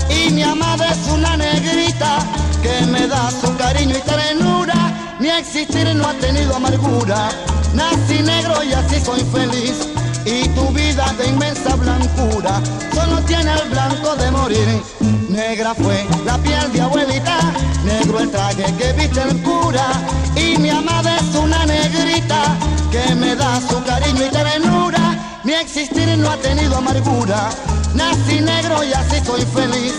Y 0.10 0.32
mi 0.32 0.44
amada 0.44 0.88
es 0.90 1.12
una 1.12 1.36
negrita 1.38 2.20
que 2.62 2.86
me 2.86 3.08
da 3.08 3.30
su 3.32 3.56
cariño 3.58 3.96
y 3.98 4.02
ternura. 4.02 5.16
Mi 5.20 5.30
existir 5.30 5.94
no 5.96 6.08
ha 6.08 6.14
tenido 6.14 6.56
amargura. 6.56 7.30
Nací 7.74 8.22
negro 8.22 8.64
y 8.64 8.74
así 8.74 9.04
soy 9.04 9.22
feliz 9.32 9.97
y 10.28 10.48
tu 10.50 10.68
vida 10.74 11.06
de 11.18 11.28
inmensa 11.30 11.76
blancura 11.78 12.62
solo 12.94 13.22
tiene 13.22 13.54
el 13.54 13.70
blanco 13.70 14.16
de 14.18 14.30
morir. 14.32 14.84
Negra 15.30 15.74
fue 15.74 16.06
la 16.26 16.38
piel 16.40 16.72
de 16.74 16.82
abuelita, 16.82 17.40
negro 17.86 18.20
el 18.20 18.30
traje 18.30 18.66
que 18.78 18.92
viste 18.94 19.22
el 19.22 19.42
cura 19.42 19.88
y 20.36 20.58
mi 20.58 20.70
amada 20.70 21.16
es 21.16 21.36
una 21.36 21.66
negrita 21.66 22.58
que 22.92 23.16
me 23.16 23.36
da 23.36 23.62
su 23.62 23.82
cariño 23.86 24.26
y 24.26 24.30
ternura. 24.30 25.40
Mi 25.46 25.54
existir 25.54 26.18
no 26.18 26.30
ha 26.30 26.38
tenido 26.38 26.76
amargura, 26.76 27.50
nací 27.94 28.42
negro 28.42 28.84
y 28.84 28.92
así 28.92 29.24
soy 29.26 29.44
feliz. 29.46 29.94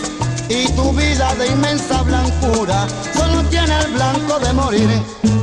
Y 0.47 0.67
tu 0.73 0.91
vida 0.93 1.33
de 1.35 1.47
inmensa 1.47 2.03
blancura 2.03 2.87
solo 3.15 3.43
tiene 3.49 3.75
el 3.79 3.93
blanco 3.93 4.39
de 4.39 4.53
morir. 4.53 5.38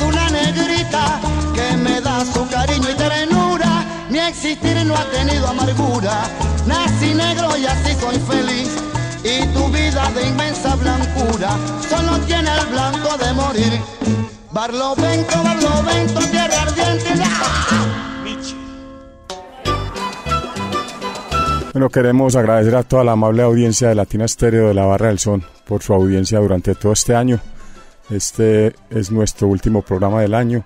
Una 0.00 0.28
negrita 0.30 1.20
que 1.54 1.76
me 1.76 2.00
da 2.00 2.24
su 2.24 2.46
cariño 2.48 2.90
y 2.90 2.94
ternura. 2.94 3.84
Mi 4.10 4.18
existir 4.18 4.76
no 4.84 4.94
ha 4.94 5.04
tenido 5.10 5.46
amargura. 5.48 6.24
Nací 6.66 7.14
negro 7.14 7.56
y 7.56 7.66
así 7.66 7.94
soy 8.00 8.18
feliz. 8.20 8.70
Y 9.24 9.46
tu 9.54 9.68
vida 9.68 10.10
de 10.14 10.28
inmensa 10.28 10.76
blancura 10.76 11.50
solo 11.88 12.18
tiene 12.26 12.50
el 12.60 12.66
blanco 12.66 13.16
de 13.18 13.32
morir. 13.32 13.80
Barlovento, 14.52 15.42
Barlovento, 15.42 16.20
tierra 16.30 16.62
ardiente. 16.62 17.10
Bueno, 21.72 21.90
queremos 21.90 22.34
agradecer 22.36 22.74
a 22.74 22.82
toda 22.84 23.04
la 23.04 23.12
amable 23.12 23.42
audiencia 23.42 23.88
de 23.88 23.94
Latina 23.94 24.24
Estéreo 24.24 24.68
de 24.68 24.72
la 24.72 24.86
Barra 24.86 25.08
del 25.08 25.18
Son 25.18 25.44
por 25.66 25.82
su 25.82 25.92
audiencia 25.92 26.38
durante 26.38 26.74
todo 26.74 26.94
este 26.94 27.14
año. 27.14 27.38
Este 28.10 28.74
es 28.90 29.10
nuestro 29.10 29.48
último 29.48 29.82
programa 29.82 30.20
del 30.20 30.34
año. 30.34 30.64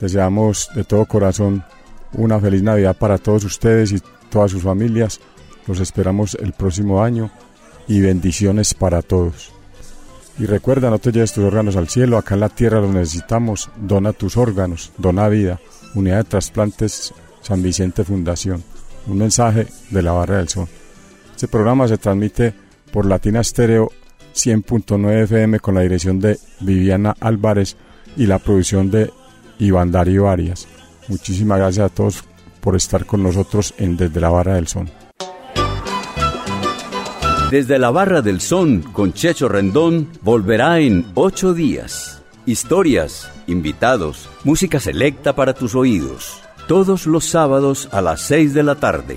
Deseamos 0.00 0.70
de 0.74 0.84
todo 0.84 1.06
corazón 1.06 1.64
una 2.12 2.40
feliz 2.40 2.62
Navidad 2.62 2.96
para 2.96 3.18
todos 3.18 3.44
ustedes 3.44 3.92
y 3.92 4.02
todas 4.30 4.50
sus 4.50 4.62
familias. 4.62 5.20
Los 5.66 5.80
esperamos 5.80 6.34
el 6.34 6.52
próximo 6.52 7.02
año 7.02 7.30
y 7.86 8.00
bendiciones 8.00 8.74
para 8.74 9.02
todos. 9.02 9.52
Y 10.38 10.46
recuerda, 10.46 10.90
no 10.90 10.98
te 10.98 11.12
lleves 11.12 11.32
tus 11.32 11.44
órganos 11.44 11.76
al 11.76 11.88
cielo, 11.88 12.18
acá 12.18 12.34
en 12.34 12.40
la 12.40 12.48
tierra 12.48 12.80
los 12.80 12.90
necesitamos. 12.90 13.70
Dona 13.76 14.12
tus 14.12 14.36
órganos, 14.36 14.90
dona 14.98 15.28
vida. 15.28 15.60
Unidad 15.94 16.18
de 16.18 16.24
Trasplantes 16.24 17.14
San 17.40 17.62
Vicente 17.62 18.02
Fundación. 18.04 18.64
Un 19.06 19.18
mensaje 19.18 19.68
de 19.90 20.02
la 20.02 20.12
Barra 20.12 20.38
del 20.38 20.48
Sol. 20.48 20.66
Este 21.34 21.46
programa 21.46 21.86
se 21.86 21.98
transmite 21.98 22.52
por 22.90 23.06
Latina 23.06 23.40
Estéreo 23.40 23.90
100.9 24.34 25.22
FM 25.22 25.60
con 25.60 25.74
la 25.74 25.82
dirección 25.82 26.20
de 26.20 26.38
Viviana 26.60 27.16
Álvarez 27.20 27.76
y 28.16 28.26
la 28.26 28.38
producción 28.38 28.90
de 28.90 29.10
Iván 29.58 29.92
Darío 29.92 30.28
Arias. 30.28 30.66
Muchísimas 31.08 31.58
gracias 31.58 31.90
a 31.90 31.94
todos 31.94 32.24
por 32.60 32.76
estar 32.76 33.06
con 33.06 33.22
nosotros 33.22 33.74
en 33.78 33.96
Desde 33.96 34.20
la 34.20 34.30
Barra 34.30 34.54
del 34.54 34.68
Son. 34.68 34.90
Desde 37.50 37.78
la 37.78 37.90
Barra 37.90 38.22
del 38.22 38.40
Son 38.40 38.82
con 38.82 39.12
Checho 39.12 39.48
Rendón 39.48 40.08
volverá 40.22 40.80
en 40.80 41.06
ocho 41.14 41.54
días. 41.54 42.22
Historias, 42.46 43.30
invitados, 43.46 44.28
música 44.42 44.80
selecta 44.80 45.36
para 45.36 45.54
tus 45.54 45.74
oídos. 45.74 46.42
Todos 46.66 47.06
los 47.06 47.26
sábados 47.26 47.88
a 47.92 48.00
las 48.00 48.22
seis 48.22 48.54
de 48.54 48.62
la 48.62 48.74
tarde. 48.74 49.16